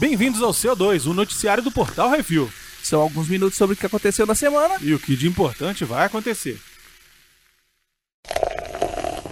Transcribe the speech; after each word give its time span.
Bem-vindos 0.00 0.42
ao 0.42 0.52
CO2, 0.52 1.06
o 1.10 1.14
noticiário 1.14 1.62
do 1.62 1.72
Portal 1.72 2.10
Review. 2.10 2.48
São 2.82 3.00
alguns 3.00 3.28
minutos 3.28 3.58
sobre 3.58 3.74
o 3.74 3.76
que 3.76 3.84
aconteceu 3.86 4.24
na 4.26 4.34
semana. 4.34 4.76
E 4.80 4.94
o 4.94 4.98
que 4.98 5.16
de 5.16 5.26
importante 5.26 5.84
vai 5.84 6.06
acontecer. 6.06 6.58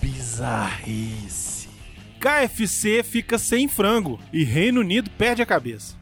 Bizarrice. 0.01 1.69
KFC 2.19 3.03
fica 3.05 3.39
sem 3.39 3.69
frango 3.69 4.19
e 4.33 4.43
Reino 4.43 4.81
Unido 4.81 5.09
perde 5.11 5.41
a 5.41 5.47
cabeça. 5.47 5.95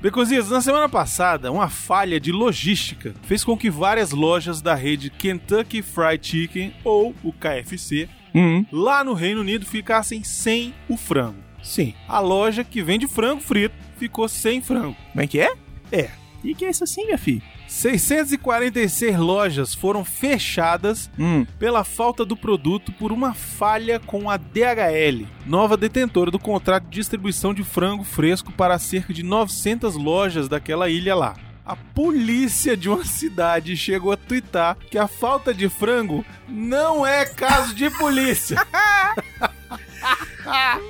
Beconzitos, 0.00 0.50
na 0.50 0.60
semana 0.60 0.88
passada, 0.88 1.52
uma 1.52 1.68
falha 1.68 2.18
de 2.20 2.32
logística 2.32 3.14
fez 3.24 3.44
com 3.44 3.58
que 3.58 3.68
várias 3.68 4.12
lojas 4.12 4.62
da 4.62 4.74
rede 4.74 5.10
Kentucky 5.10 5.82
Fried 5.82 6.26
Chicken, 6.26 6.72
ou 6.84 7.14
o 7.22 7.32
KFC, 7.32 8.08
Hum. 8.34 8.64
lá 8.70 9.02
no 9.02 9.12
Reino 9.12 9.40
Unido 9.40 9.66
ficassem 9.66 10.22
sem 10.22 10.72
o 10.88 10.96
frango. 10.96 11.42
Sim, 11.62 11.94
a 12.06 12.20
loja 12.20 12.62
que 12.62 12.82
vende 12.82 13.08
frango 13.08 13.40
frito 13.40 13.74
ficou 13.98 14.28
sem 14.28 14.60
frango. 14.62 14.96
Como 15.12 15.22
é 15.22 15.26
que 15.26 15.40
é? 15.40 15.52
É. 15.92 16.08
E 16.44 16.54
que 16.54 16.64
é 16.64 16.70
isso 16.70 16.84
assim, 16.84 17.04
minha 17.04 17.18
filha? 17.18 17.42
646 17.66 19.16
lojas 19.18 19.74
foram 19.74 20.04
fechadas 20.04 21.10
Hum. 21.18 21.44
pela 21.58 21.84
falta 21.84 22.24
do 22.24 22.36
produto 22.36 22.92
por 22.92 23.12
uma 23.12 23.34
falha 23.34 23.98
com 24.00 24.30
a 24.30 24.36
DHL, 24.36 25.26
nova 25.44 25.76
detentora 25.76 26.30
do 26.30 26.38
contrato 26.38 26.84
de 26.84 26.90
distribuição 26.90 27.52
de 27.52 27.62
frango 27.64 28.04
fresco 28.04 28.52
para 28.52 28.78
cerca 28.78 29.12
de 29.12 29.22
900 29.22 29.96
lojas 29.96 30.48
daquela 30.48 30.88
ilha 30.88 31.14
lá. 31.14 31.34
A 31.66 31.76
polícia 31.76 32.74
de 32.76 32.88
uma 32.88 33.04
cidade 33.06 33.76
chegou 33.76 34.12
a 34.12 34.16
twittar 34.16 34.76
que 34.90 34.96
a 34.96 35.06
falta 35.06 35.52
de 35.52 35.68
frango 35.68 36.24
não 36.48 37.06
é 37.06 37.26
caso 37.26 37.74
de 37.74 37.90
polícia. 37.90 38.56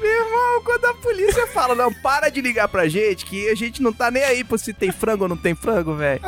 Meu 0.01 0.25
irmão, 0.25 0.62
quando 0.65 0.85
a 0.85 0.95
polícia 0.95 1.47
fala, 1.48 1.75
não, 1.75 1.93
para 1.93 2.29
de 2.29 2.41
ligar 2.41 2.69
pra 2.69 2.89
gente, 2.89 3.24
que 3.24 3.49
a 3.49 3.55
gente 3.55 3.82
não 3.82 3.93
tá 3.93 4.10
nem 4.10 4.23
aí 4.24 4.45
por 4.45 4.59
se 4.59 4.73
tem 4.73 4.93
frango 4.93 5.24
ou 5.24 5.29
não 5.29 5.37
tem 5.37 5.55
frango, 5.55 5.95
velho. 5.95 6.21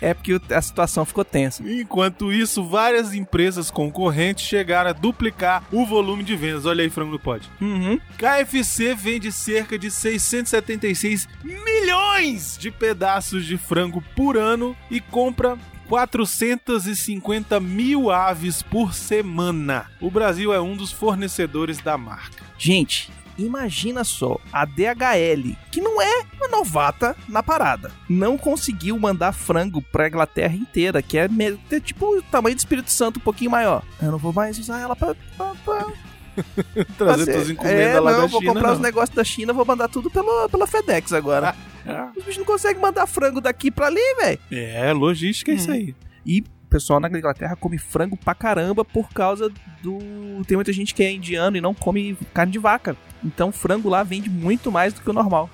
É 0.00 0.12
porque 0.12 0.38
a 0.50 0.60
situação 0.60 1.04
ficou 1.06 1.24
tensa. 1.24 1.62
Enquanto 1.66 2.30
isso, 2.30 2.62
várias 2.62 3.14
empresas 3.14 3.70
concorrentes 3.70 4.44
chegaram 4.44 4.90
a 4.90 4.92
duplicar 4.92 5.64
o 5.72 5.86
volume 5.86 6.22
de 6.22 6.36
vendas. 6.36 6.66
Olha 6.66 6.82
aí, 6.82 6.90
frango 6.90 7.12
no 7.12 7.18
pod. 7.18 7.48
Uhum. 7.58 7.98
KFC 8.18 8.94
vende 8.94 9.32
cerca 9.32 9.78
de 9.78 9.90
676 9.90 11.26
milhões 11.42 12.58
de 12.58 12.70
pedaços 12.70 13.46
de 13.46 13.56
frango 13.56 14.02
por 14.14 14.36
ano 14.36 14.76
e 14.90 15.00
compra 15.00 15.56
450 15.88 17.58
mil 17.60 18.10
aves 18.10 18.62
por 18.62 18.92
semana. 18.94 19.86
O 20.00 20.10
Brasil 20.10 20.52
é 20.52 20.60
um 20.60 20.76
dos 20.76 20.92
fornecedores 20.92 21.78
da 21.78 21.96
marca. 21.96 22.43
Gente, 22.58 23.10
imagina 23.36 24.04
só, 24.04 24.38
a 24.52 24.64
DHL, 24.64 25.56
que 25.70 25.80
não 25.80 26.00
é 26.00 26.22
uma 26.36 26.48
novata 26.48 27.16
na 27.28 27.42
parada, 27.42 27.90
não 28.08 28.38
conseguiu 28.38 28.98
mandar 28.98 29.32
frango 29.32 29.82
pra 29.82 30.06
Inglaterra 30.08 30.54
inteira, 30.54 31.02
que 31.02 31.18
é, 31.18 31.28
é 31.70 31.80
tipo 31.80 32.18
o 32.18 32.22
tamanho 32.22 32.54
do 32.54 32.58
Espírito 32.58 32.90
Santo 32.90 33.18
um 33.18 33.22
pouquinho 33.22 33.50
maior. 33.50 33.82
Eu 34.00 34.10
não 34.12 34.18
vou 34.18 34.32
mais 34.32 34.58
usar 34.58 34.80
ela 34.80 34.94
pra... 34.94 35.14
pra, 35.36 35.54
pra 35.64 35.86
Trazer 36.98 37.32
tuas 37.32 37.50
encomendas 37.50 37.80
é, 37.96 38.00
lá 38.00 38.12
não, 38.12 38.20
da 38.22 38.26
vou 38.26 38.40
China. 38.40 38.52
comprar 38.54 38.68
não. 38.68 38.74
os 38.74 38.80
negócios 38.80 39.14
da 39.14 39.22
China, 39.22 39.52
vou 39.52 39.64
mandar 39.64 39.88
tudo 39.88 40.10
pelo, 40.10 40.48
pela 40.48 40.66
FedEx 40.66 41.12
agora. 41.12 41.54
Os 42.16 42.24
bichos 42.24 42.38
não 42.38 42.44
conseguem 42.46 42.80
mandar 42.80 43.06
frango 43.06 43.40
daqui 43.42 43.70
pra 43.70 43.86
ali, 43.86 44.00
velho. 44.18 44.38
É, 44.50 44.92
logística 44.92 45.52
é 45.52 45.54
isso 45.54 45.70
Hum. 45.70 45.74
aí. 45.74 45.94
E 46.26 46.42
pessoal 46.74 46.98
na 46.98 47.08
Inglaterra 47.08 47.54
come 47.54 47.78
frango 47.78 48.16
pra 48.16 48.34
caramba 48.34 48.84
por 48.84 49.08
causa 49.10 49.48
do. 49.80 50.42
Tem 50.44 50.56
muita 50.56 50.72
gente 50.72 50.92
que 50.92 51.04
é 51.04 51.12
indiano 51.12 51.56
e 51.56 51.60
não 51.60 51.72
come 51.72 52.18
carne 52.34 52.50
de 52.50 52.58
vaca. 52.58 52.96
Então 53.22 53.52
frango 53.52 53.88
lá 53.88 54.02
vende 54.02 54.28
muito 54.28 54.72
mais 54.72 54.92
do 54.92 55.00
que 55.00 55.08
o 55.08 55.12
normal. 55.12 55.48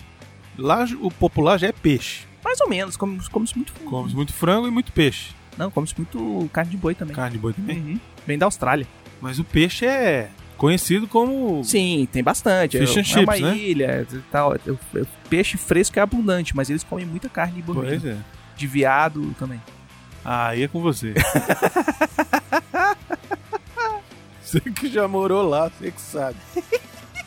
Lá 0.56 0.86
o 0.98 1.10
popular 1.10 1.58
já 1.58 1.66
é 1.66 1.72
peixe. 1.72 2.24
Mais 2.42 2.58
ou 2.62 2.70
menos, 2.70 2.96
come- 2.96 3.20
come-se 3.30 3.54
muito. 3.54 3.70
Come 3.84 4.14
muito 4.14 4.32
frango 4.32 4.66
e 4.66 4.70
muito 4.70 4.92
peixe. 4.92 5.34
Não, 5.58 5.70
come-se 5.70 5.94
muito 5.98 6.48
carne 6.54 6.70
de 6.70 6.78
boi 6.78 6.94
também. 6.94 7.14
Carne 7.14 7.32
de 7.32 7.38
boi 7.38 7.52
também. 7.52 7.78
Uhum. 7.78 8.00
Vem 8.26 8.38
da 8.38 8.46
Austrália. 8.46 8.86
Mas 9.20 9.38
o 9.38 9.44
peixe 9.44 9.84
é 9.84 10.30
conhecido 10.56 11.06
como 11.06 11.62
Sim, 11.62 12.08
tem 12.10 12.22
bastante. 12.22 12.78
Fish 12.78 12.96
é, 12.96 13.00
and 13.00 13.02
é 13.02 13.04
chips, 13.04 13.40
uma 13.40 13.50
né? 13.50 13.56
ilha 13.58 14.06
e 14.10 14.18
tal. 14.32 14.54
Peixe 15.28 15.58
fresco 15.58 15.98
é 15.98 16.02
abundante, 16.02 16.56
mas 16.56 16.70
eles 16.70 16.82
comem 16.82 17.04
muita 17.04 17.28
carne 17.28 17.60
bovina. 17.60 17.88
Pois 17.88 18.04
é. 18.06 18.16
De 18.56 18.66
viado 18.66 19.34
também. 19.38 19.60
Aí 20.24 20.62
é 20.64 20.68
com 20.68 20.80
você. 20.80 21.14
você 24.42 24.60
que 24.60 24.88
já 24.90 25.06
morou 25.08 25.48
lá, 25.48 25.68
você 25.68 25.90
que 25.90 26.00
sabe. 26.00 26.36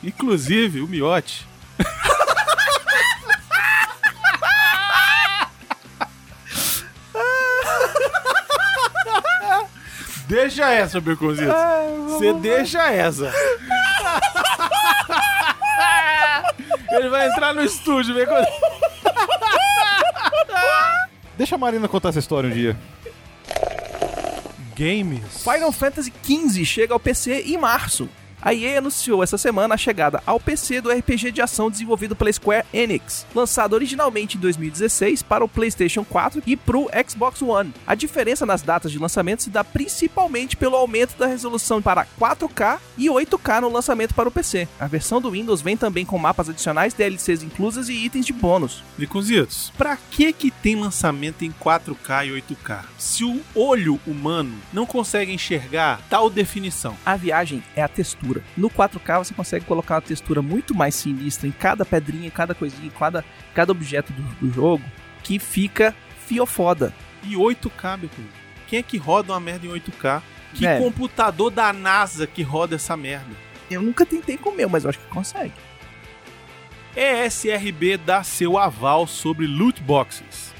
Inclusive, 0.04 0.81
o 0.81 0.88
miote. 0.88 1.48
deixa 10.28 10.70
essa, 10.70 11.02
Beconzito. 11.02 11.52
Você 12.10 12.34
deixa 12.34 12.92
essa. 12.92 13.31
Ele 16.92 17.10
vai 17.10 17.28
entrar 17.28 17.54
no 17.54 17.64
estúdio, 17.64 18.14
Beconzito. 18.14 18.62
Deixa 21.38 21.56
a 21.56 21.58
Marina 21.58 21.88
contar 21.88 22.10
essa 22.10 22.20
história 22.20 22.50
um 22.50 22.54
dia. 22.54 22.78
Games. 24.76 25.44
Final 25.44 25.72
Fantasy 25.72 26.12
XV 26.24 26.66
chega 26.66 26.94
ao 26.94 27.00
PC 27.00 27.42
em 27.42 27.58
março. 27.58 28.10
A 28.46 28.54
EA 28.54 28.80
anunciou 28.80 29.24
essa 29.24 29.38
semana 29.38 29.76
a 29.76 29.78
chegada 29.78 30.22
ao 30.26 30.38
PC 30.38 30.81
do 30.81 30.92
RPG 30.92 31.31
de 31.31 31.42
ação 31.42 31.72
desenvolvido 31.72 32.14
pela 32.14 32.31
Square 32.31 32.66
Enix, 32.74 33.26
lançado 33.34 33.72
originalmente 33.72 34.36
em 34.36 34.40
2016 34.42 35.24
para 35.24 35.46
o 35.46 35.48
PlayStation 35.48 36.04
4 36.04 36.44
e 36.46 36.58
para 36.58 36.78
o 36.78 36.90
Xbox 37.08 37.42
One. 37.42 37.74
A 37.88 37.96
diferença 37.96 38.46
nas 38.46 38.62
datas 38.62 38.92
de 38.92 39.00
lançamento 39.00 39.44
se 39.44 39.50
dá 39.50 39.64
principalmente 39.64 40.58
pelo 40.58 40.76
aumento 40.76 41.18
da 41.18 41.26
resolução 41.26 41.81
para 41.81 42.06
4K 42.20 42.80
e 42.98 43.06
8K 43.08 43.62
no 43.62 43.70
lançamento 43.70 44.14
para 44.14 44.28
o 44.28 44.31
PC. 44.31 44.68
A 44.78 44.88
versão 44.88 45.22
do 45.22 45.31
Windows 45.31 45.62
vem 45.62 45.78
também 45.78 46.06
com 46.06 46.18
mapas 46.18 46.50
adicionais, 46.50 46.94
DLCs 46.94 47.44
inclusas 47.44 47.88
e 47.88 47.94
itens 47.94 48.25
de 48.25 48.34
bônus. 48.34 48.84
Biconzitos, 48.98 49.72
pra 49.78 49.98
que 50.12 50.34
que 50.34 50.52
tem 50.52 50.75
lançamento 50.75 51.46
em 51.46 51.52
4K 51.64 52.28
e 52.28 52.42
8K? 52.42 52.81
Se 52.98 53.24
o 53.24 53.42
olho 53.56 53.98
humano 54.06 54.54
não 54.74 54.86
consegue 54.86 55.31
enxergar 55.31 56.02
tal 56.10 56.30
definição. 56.30 56.98
A 57.06 57.16
viagem 57.16 57.64
é 57.74 57.81
a 57.81 57.88
textura. 57.88 58.33
No 58.56 58.70
4K 58.70 59.20
você 59.20 59.34
consegue 59.34 59.66
colocar 59.66 59.96
uma 59.96 60.02
textura 60.02 60.42
muito 60.42 60.74
mais 60.74 60.96
sinistra 60.96 61.48
em 61.48 61.52
cada 61.52 61.84
pedrinha, 61.86 62.28
em 62.28 62.32
cada 62.32 62.56
coisinha, 62.56 62.88
em 62.88 62.90
cada, 62.90 63.24
cada 63.54 63.72
objeto 63.72 64.14
do, 64.14 64.22
do 64.48 64.54
jogo, 64.54 64.84
que 65.24 65.38
fica 65.40 65.94
fiofoda. 66.26 66.94
E 67.24 67.36
8K, 67.36 67.98
Biconzito? 67.98 68.34
Quem 68.68 68.80
é 68.80 68.84
que 68.84 68.98
roda 68.98 69.34
uma 69.34 69.40
merda 69.40 69.68
em 69.68 69.70
8K? 69.70 70.22
Que 70.54 70.66
É. 70.66 70.78
computador 70.80 71.50
da 71.50 71.72
NASA 71.74 72.26
que 72.28 72.42
roda 72.42 72.76
essa 72.76 72.96
merda? 72.98 73.36
Eu 73.70 73.82
nunca 73.82 74.06
tentei 74.06 74.38
comer, 74.38 74.68
mas 74.68 74.84
eu 74.84 74.90
acho 74.90 75.00
que 75.00 75.08
consegue. 75.08 75.54
ESRB 76.96 77.98
dá 77.98 78.24
seu 78.24 78.58
aval 78.58 79.08
sobre 79.08 79.48
loot 79.48 79.82
boxes. 79.82 80.53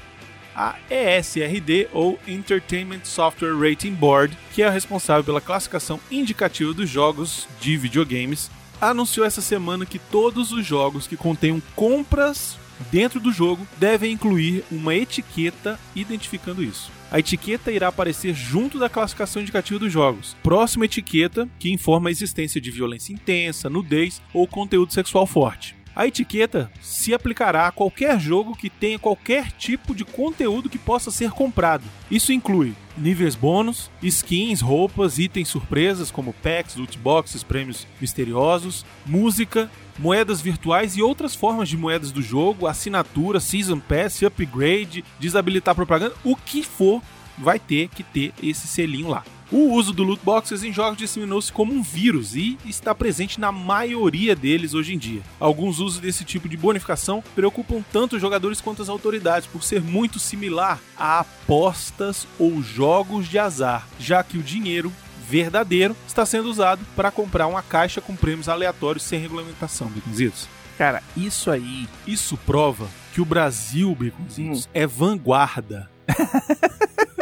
A 0.54 0.76
ESRD, 0.90 1.88
ou 1.92 2.18
Entertainment 2.26 3.04
Software 3.04 3.56
Rating 3.56 3.94
Board, 3.94 4.36
que 4.52 4.62
é 4.62 4.66
a 4.66 4.70
responsável 4.70 5.24
pela 5.24 5.40
classificação 5.40 5.98
indicativa 6.10 6.72
dos 6.72 6.88
jogos 6.88 7.48
de 7.60 7.76
videogames, 7.76 8.50
anunciou 8.80 9.26
essa 9.26 9.40
semana 9.40 9.86
que 9.86 9.98
todos 9.98 10.52
os 10.52 10.64
jogos 10.64 11.06
que 11.06 11.16
contenham 11.16 11.60
compras 11.74 12.56
dentro 12.90 13.20
do 13.20 13.32
jogo 13.32 13.66
devem 13.78 14.12
incluir 14.12 14.64
uma 14.70 14.94
etiqueta 14.94 15.78
identificando 15.94 16.62
isso. 16.62 16.90
A 17.10 17.18
etiqueta 17.18 17.70
irá 17.70 17.88
aparecer 17.88 18.34
junto 18.34 18.78
da 18.78 18.88
classificação 18.88 19.40
indicativa 19.40 19.78
dos 19.78 19.92
jogos. 19.92 20.36
Próxima 20.42 20.84
etiqueta 20.84 21.48
que 21.58 21.72
informa 21.72 22.08
a 22.08 22.12
existência 22.12 22.60
de 22.60 22.70
violência 22.70 23.12
intensa, 23.12 23.70
nudez 23.70 24.20
ou 24.32 24.46
conteúdo 24.46 24.92
sexual 24.92 25.26
forte. 25.26 25.76
A 25.96 26.06
etiqueta 26.06 26.70
se 26.80 27.14
aplicará 27.14 27.68
a 27.68 27.72
qualquer 27.72 28.18
jogo 28.18 28.56
que 28.56 28.68
tenha 28.68 28.98
qualquer 28.98 29.52
tipo 29.52 29.94
de 29.94 30.04
conteúdo 30.04 30.68
que 30.68 30.78
possa 30.78 31.10
ser 31.10 31.30
comprado. 31.30 31.84
Isso 32.10 32.32
inclui 32.32 32.74
níveis 32.96 33.34
bônus, 33.34 33.90
skins, 34.02 34.60
roupas, 34.60 35.18
itens 35.18 35.48
surpresas 35.48 36.10
como 36.10 36.32
packs, 36.32 36.76
loot 36.76 36.98
boxes, 36.98 37.42
prêmios 37.42 37.86
misteriosos, 38.00 38.84
música, 39.06 39.70
moedas 39.98 40.40
virtuais 40.40 40.96
e 40.96 41.02
outras 41.02 41.34
formas 41.34 41.68
de 41.68 41.76
moedas 41.76 42.10
do 42.10 42.22
jogo, 42.22 42.66
assinatura, 42.66 43.38
season 43.38 43.78
pass, 43.78 44.20
upgrade, 44.22 45.04
desabilitar 45.20 45.74
propaganda, 45.74 46.14
o 46.24 46.34
que 46.34 46.62
for, 46.62 47.00
vai 47.38 47.58
ter 47.58 47.88
que 47.88 48.02
ter 48.02 48.32
esse 48.42 48.66
selinho 48.66 49.08
lá. 49.08 49.24
O 49.52 49.72
uso 49.72 49.92
do 49.92 50.02
loot 50.02 50.22
boxes 50.24 50.62
em 50.62 50.72
jogos 50.72 50.98
disseminou-se 50.98 51.52
como 51.52 51.72
um 51.72 51.82
vírus 51.82 52.34
e 52.34 52.58
está 52.64 52.94
presente 52.94 53.38
na 53.38 53.52
maioria 53.52 54.34
deles 54.34 54.74
hoje 54.74 54.94
em 54.94 54.98
dia. 54.98 55.22
Alguns 55.38 55.78
usos 55.78 56.00
desse 56.00 56.24
tipo 56.24 56.48
de 56.48 56.56
bonificação 56.56 57.22
preocupam 57.34 57.84
tanto 57.92 58.16
os 58.16 58.22
jogadores 58.22 58.60
quanto 58.60 58.82
as 58.82 58.88
autoridades 58.88 59.46
por 59.46 59.62
ser 59.62 59.82
muito 59.82 60.18
similar 60.18 60.80
a 60.96 61.20
apostas 61.20 62.26
ou 62.38 62.62
jogos 62.62 63.28
de 63.28 63.38
azar, 63.38 63.86
já 63.98 64.22
que 64.22 64.38
o 64.38 64.42
dinheiro 64.42 64.92
verdadeiro 65.28 65.96
está 66.06 66.24
sendo 66.26 66.50
usado 66.50 66.84
para 66.94 67.10
comprar 67.10 67.46
uma 67.46 67.62
caixa 67.62 68.00
com 68.00 68.14
prêmios 68.14 68.48
aleatórios 68.48 69.04
sem 69.04 69.18
regulamentação, 69.18 69.88
Biconzitos. 69.88 70.48
Cara, 70.76 71.02
isso 71.16 71.50
aí. 71.50 71.88
Isso 72.06 72.36
prova 72.36 72.88
que 73.12 73.20
o 73.20 73.24
Brasil, 73.24 73.94
Baconzitos, 73.94 74.68
é 74.74 74.86
vanguarda. 74.86 75.88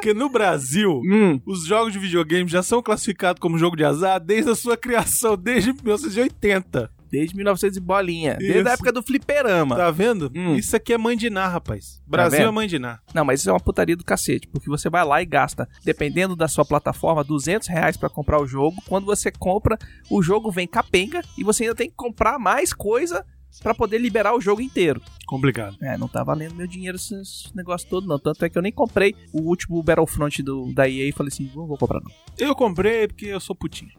Porque 0.00 0.14
no 0.14 0.28
Brasil, 0.28 1.00
Hum. 1.04 1.40
os 1.46 1.66
jogos 1.66 1.92
de 1.92 1.98
videogame 1.98 2.48
já 2.48 2.62
são 2.62 2.82
classificados 2.82 3.40
como 3.40 3.58
jogo 3.58 3.76
de 3.76 3.84
azar 3.84 4.20
desde 4.20 4.50
a 4.50 4.54
sua 4.54 4.76
criação, 4.76 5.36
desde 5.36 5.72
1980. 5.72 6.90
Desde 7.10 7.34
1900 7.34 7.78
e 7.78 7.80
bolinha. 7.80 8.34
Desde 8.34 8.58
Isso. 8.58 8.68
a 8.68 8.72
época 8.72 8.92
do 8.92 9.02
fliperama. 9.02 9.74
Tá 9.76 9.90
vendo? 9.90 10.30
Hum. 10.36 10.56
Isso 10.56 10.76
aqui 10.76 10.92
é 10.92 10.98
mãe 10.98 11.16
de 11.16 11.30
nar, 11.30 11.48
rapaz. 11.48 11.98
Brasil 12.06 12.40
vendo? 12.40 12.48
é 12.48 12.50
mãe 12.50 12.68
de 12.68 12.78
nar. 12.78 13.00
Não, 13.14 13.24
mas 13.24 13.40
isso 13.40 13.48
é 13.48 13.52
uma 13.54 13.58
putaria 13.60 13.96
do 13.96 14.04
cacete, 14.04 14.46
porque 14.46 14.68
você 14.68 14.90
vai 14.90 15.02
lá 15.06 15.22
e 15.22 15.24
gasta, 15.24 15.66
dependendo 15.82 16.36
da 16.36 16.46
sua 16.48 16.66
plataforma, 16.66 17.24
200 17.24 17.66
reais 17.68 17.96
pra 17.96 18.10
comprar 18.10 18.38
o 18.42 18.46
jogo. 18.46 18.76
Quando 18.86 19.06
você 19.06 19.32
compra, 19.32 19.78
o 20.10 20.22
jogo 20.22 20.50
vem 20.50 20.66
capenga 20.66 21.22
e 21.38 21.42
você 21.42 21.62
ainda 21.64 21.74
tem 21.74 21.88
que 21.88 21.96
comprar 21.96 22.38
mais 22.38 22.74
coisa 22.74 23.24
pra 23.62 23.74
poder 23.74 23.98
liberar 23.98 24.34
o 24.34 24.40
jogo 24.40 24.60
inteiro. 24.60 25.02
Complicado. 25.26 25.76
É, 25.82 25.96
não 25.98 26.08
tá 26.08 26.22
valendo 26.22 26.54
meu 26.54 26.66
dinheiro 26.66 26.96
esse, 26.96 27.14
negócio 27.54 27.88
todo, 27.88 28.06
não. 28.06 28.18
Tanto 28.18 28.44
é 28.44 28.48
que 28.48 28.56
eu 28.56 28.62
nem 28.62 28.72
comprei 28.72 29.14
o 29.32 29.42
último 29.42 29.82
Battlefront 29.82 30.42
do, 30.42 30.72
da 30.72 30.88
EA 30.88 31.08
e 31.08 31.12
falei 31.12 31.30
assim, 31.32 31.50
não 31.54 31.66
vou 31.66 31.76
comprar 31.76 32.00
não. 32.00 32.10
Eu 32.38 32.54
comprei 32.54 33.06
porque 33.08 33.26
eu 33.26 33.40
sou 33.40 33.54
putinho. 33.54 33.92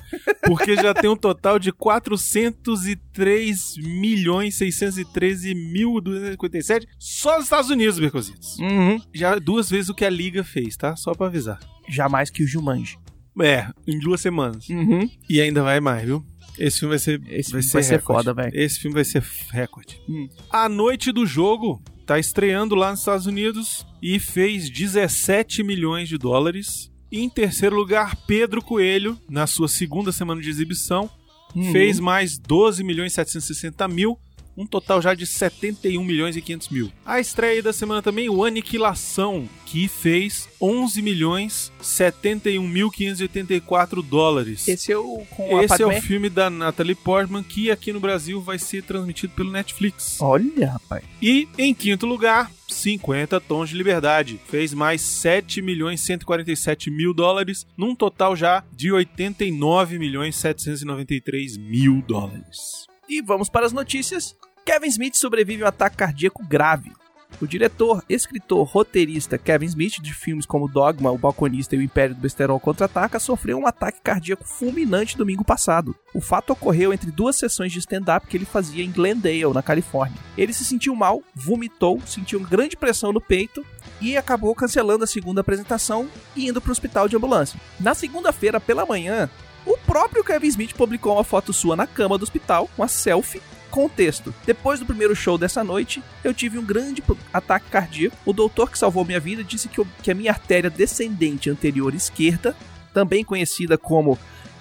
Porque 0.47 0.75
já 0.77 0.93
tem 0.95 1.09
um 1.09 1.17
total 1.17 1.59
de 1.59 1.73
403 1.73 3.77
milhões 3.79 4.57
613 4.57 5.55
mil 5.55 6.01
257 6.01 6.87
só 6.99 7.37
nos 7.37 7.45
Estados 7.45 7.71
Unidos, 7.71 7.99
Beconzitos. 7.99 8.59
Uhum. 8.59 9.01
Já 9.15 9.39
duas 9.39 9.71
vezes 9.71 9.89
o 9.89 9.95
que 9.95 10.05
a 10.05 10.11
Liga 10.11 10.45
fez, 10.45 10.77
tá? 10.77 10.97
Só 10.97 11.15
pra 11.15 11.27
avisar. 11.27 11.59
Jamais 11.89 12.31
que 12.31 12.43
o 12.43 12.47
Jumanji. 12.47 12.99
É, 13.41 13.69
em 13.87 13.99
duas 13.99 14.21
semanas. 14.21 14.69
Uhum. 14.69 15.09
E 15.29 15.41
ainda 15.41 15.63
vai 15.63 15.81
mais, 15.81 16.05
viu? 16.05 16.25
Esse 16.59 16.81
filme 16.81 16.91
vai 16.93 16.99
ser, 17.01 17.21
Esse 17.27 17.53
vai 17.53 17.63
ser 17.63 17.83
recorde. 17.97 18.25
foda, 18.25 18.35
velho. 18.35 18.57
Esse 18.57 18.79
filme 18.79 18.95
vai 18.95 19.05
ser 19.05 19.25
recorde. 19.51 20.01
Hum. 20.09 20.29
A 20.51 20.69
noite 20.69 21.11
do 21.11 21.27
jogo 21.27 21.83
tá 22.07 22.19
estreando 22.19 22.77
lá 22.77 22.91
nos 22.91 23.01
Estados 23.01 23.27
Unidos 23.27 23.85
e 24.01 24.21
fez 24.21 24.71
17 24.71 25.65
milhões 25.65 26.09
de 26.09 26.17
dólares. 26.17 26.93
E 27.15 27.21
em 27.23 27.29
terceiro 27.29 27.77
lugar, 27.77 28.17
Pedro 28.27 28.61
Coelho, 28.61 29.17
na 29.31 29.47
sua 29.47 29.69
segunda 29.69 30.11
semana 30.11 30.41
de 30.41 30.51
exibição, 30.51 31.09
Uhum. 31.55 31.71
fez 31.71 32.01
mais 32.01 32.37
12 32.37 32.83
milhões 32.83 33.13
760 33.13 33.87
mil, 33.87 34.19
um 34.57 34.67
total 34.67 35.01
já 35.03 35.15
de 35.15 35.27
71 35.27 36.03
milhões 36.05 36.37
e 36.37 36.41
500 36.41 36.69
mil. 36.69 36.93
A 37.05 37.21
estreia 37.21 37.63
da 37.63 37.73
semana 37.73 38.03
também, 38.03 38.29
o 38.29 38.45
Aniquilação, 38.45 39.49
que 39.67 39.89
fez 39.89 40.49
11 40.61 41.03
milhões 41.03 41.73
71 41.81 42.67
mil 42.67 42.91
584 42.91 44.03
dólares. 44.03 44.69
Esse 44.69 44.93
é 44.93 44.97
o 44.97 45.25
com 45.31 45.61
Esse 45.61 45.83
é 45.83 45.87
o 45.87 46.01
filme 46.01 46.31
da 46.31 46.49
Natalie 46.49 46.95
Portman 46.95 47.43
que 47.43 47.71
aqui 47.71 47.93
no 47.93 48.01
Brasil 48.01 48.41
vai 48.41 48.59
ser 48.59 48.83
transmitido 48.83 49.33
pelo 49.35 49.51
Netflix. 49.51 50.21
Olha, 50.21 50.73
rapaz. 50.73 51.05
E 51.21 51.49
em 51.59 51.75
quinto 51.75 52.07
lugar, 52.07 52.51
50 52.69 53.41
Tons 53.41 53.71
de 53.71 53.77
Liberdade. 53.77 54.41
Fez 54.49 54.73
mais 54.73 55.01
7 55.01 55.61
milhões 55.61 56.01
147 56.01 56.91
mil 56.91 57.13
dólares, 57.13 57.67
num 57.77 57.95
total 57.95 58.37
já 58.37 58.65
de 58.73 58.93
89 58.93 59.99
milhões 59.99 60.37
793 60.37 61.57
mil 61.57 62.03
dólares. 62.07 62.87
E 63.09 63.21
vamos 63.23 63.49
para 63.49 63.67
as 63.67 63.73
notícias. 63.73 64.37
Kevin 64.65 64.89
Smith 64.89 65.15
sobrevive 65.17 65.63
a 65.63 65.67
um 65.67 65.69
ataque 65.69 65.97
cardíaco 65.97 66.45
grave. 66.45 66.93
O 67.41 67.47
diretor, 67.47 68.03
escritor, 68.09 68.65
roteirista 68.67 69.37
Kevin 69.37 69.67
Smith, 69.67 70.01
de 70.01 70.15
filmes 70.15 70.47
como 70.47 70.69
Dogma, 70.69 71.11
O 71.11 71.19
Balconista 71.19 71.75
e 71.75 71.79
O 71.79 71.83
Império 71.83 72.15
do 72.15 72.21
Besterol 72.21 72.61
Contra-Ataca, 72.61 73.19
sofreu 73.19 73.59
um 73.59 73.67
ataque 73.67 74.01
cardíaco 74.03 74.45
fulminante 74.45 75.19
domingo 75.19 75.45
passado. 75.45 75.95
O 76.15 76.21
fato 76.21 76.53
ocorreu 76.53 76.93
entre 76.93 77.11
duas 77.11 77.37
sessões 77.37 77.73
de 77.73 77.81
stand-up 77.81 78.27
que 78.27 78.37
ele 78.37 78.45
fazia 78.45 78.85
em 78.85 78.91
Glendale, 78.91 79.53
na 79.53 79.63
Califórnia. 79.63 80.19
Ele 80.39 80.53
se 80.53 80.65
sentiu 80.65 80.95
mal, 80.95 81.23
vomitou, 81.35 82.01
sentiu 82.07 82.41
grande 82.41 82.77
pressão 82.77 83.13
no 83.13 83.21
peito 83.21 83.67
e 84.01 84.17
acabou 84.17 84.55
cancelando 84.55 85.05
a 85.05 85.09
segunda 85.09 85.41
apresentação 85.41 86.09
e 86.37 86.49
indo 86.49 86.61
para 86.61 86.69
o 86.69 86.73
hospital 86.73 87.09
de 87.09 87.17
ambulância. 87.17 87.59
Na 87.81 87.95
segunda-feira, 87.95 88.61
pela 88.61 88.87
manhã, 88.87 89.29
o 89.67 89.77
próprio 89.79 90.23
Kevin 90.25 90.49
Smith 90.49 90.75
publicou 90.75 91.15
uma 91.15 91.25
foto 91.25 91.53
sua 91.53 91.75
na 91.77 91.87
cama 91.87 92.19
do 92.19 92.23
hospital, 92.23 92.69
uma 92.77 92.89
selfie, 92.89 93.41
com 93.71 93.89
texto: 93.89 94.35
Depois 94.47 94.79
do 94.81 94.87
primeiro 94.87 95.17
show 95.17 95.37
dessa 95.39 95.65
noite, 95.65 96.03
eu 96.23 96.33
tive 96.35 96.59
um 96.59 96.65
grande 96.65 97.03
ataque 97.33 97.69
cardíaco. 97.71 98.17
O 98.25 98.33
doutor 98.33 98.71
que 98.71 98.79
salvou 98.79 99.05
minha 99.05 99.21
vida 99.21 99.43
disse 99.43 99.69
que, 99.69 99.79
eu- 99.79 99.87
que 100.03 100.11
a 100.11 100.15
minha 100.15 100.31
artéria 100.31 100.71
descendente 100.71 101.51
anterior 101.51 101.95
esquerda, 101.95 102.55
também 102.93 103.25
conhecida 103.25 103.77
como 103.77 104.19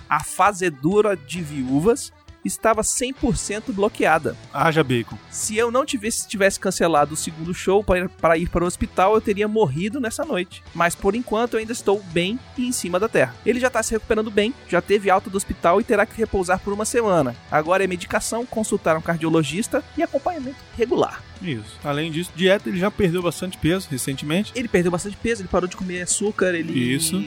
a 0.09 0.23
fazedura 0.23 1.15
de 1.15 1.41
viúvas, 1.41 2.11
estava 2.43 2.81
100% 2.81 3.71
bloqueada. 3.73 4.35
Haja 4.53 4.83
bacon. 4.83 5.17
Se 5.29 5.57
eu 5.57 5.71
não 5.71 5.85
tivesse, 5.85 6.27
tivesse 6.27 6.59
cancelado 6.59 7.13
o 7.13 7.17
segundo 7.17 7.53
show 7.53 7.83
para 7.83 8.37
ir, 8.37 8.49
para 8.49 8.63
o 8.63 8.67
hospital, 8.67 9.15
eu 9.15 9.21
teria 9.21 9.47
morrido 9.47 9.99
nessa 9.99 10.25
noite. 10.25 10.63
Mas 10.73 10.95
por 10.95 11.15
enquanto 11.15 11.53
eu 11.53 11.59
ainda 11.59 11.71
estou 11.71 12.01
bem 12.11 12.39
e 12.57 12.67
em 12.67 12.71
cima 12.71 12.99
da 12.99 13.09
terra. 13.09 13.35
Ele 13.45 13.59
já 13.59 13.67
está 13.67 13.81
se 13.81 13.91
recuperando 13.91 14.31
bem, 14.31 14.53
já 14.67 14.81
teve 14.81 15.09
alta 15.09 15.29
do 15.29 15.37
hospital 15.37 15.79
e 15.79 15.83
terá 15.83 16.05
que 16.05 16.17
repousar 16.17 16.59
por 16.59 16.73
uma 16.73 16.85
semana. 16.85 17.35
Agora 17.51 17.83
é 17.83 17.87
medicação, 17.87 18.45
consultar 18.45 18.97
um 18.97 19.01
cardiologista 19.01 19.83
e 19.97 20.03
acompanhamento 20.03 20.57
regular. 20.77 21.21
Isso. 21.41 21.77
Além 21.83 22.11
disso, 22.11 22.31
dieta, 22.35 22.69
ele 22.69 22.79
já 22.79 22.89
perdeu 22.89 23.21
bastante 23.21 23.57
peso 23.57 23.87
recentemente. 23.89 24.51
Ele 24.55 24.67
perdeu 24.67 24.91
bastante 24.91 25.17
peso, 25.17 25.41
ele 25.41 25.49
parou 25.49 25.67
de 25.67 25.75
comer 25.75 26.01
açúcar, 26.01 26.53
ele 26.53 26.71
Isso. 26.71 27.21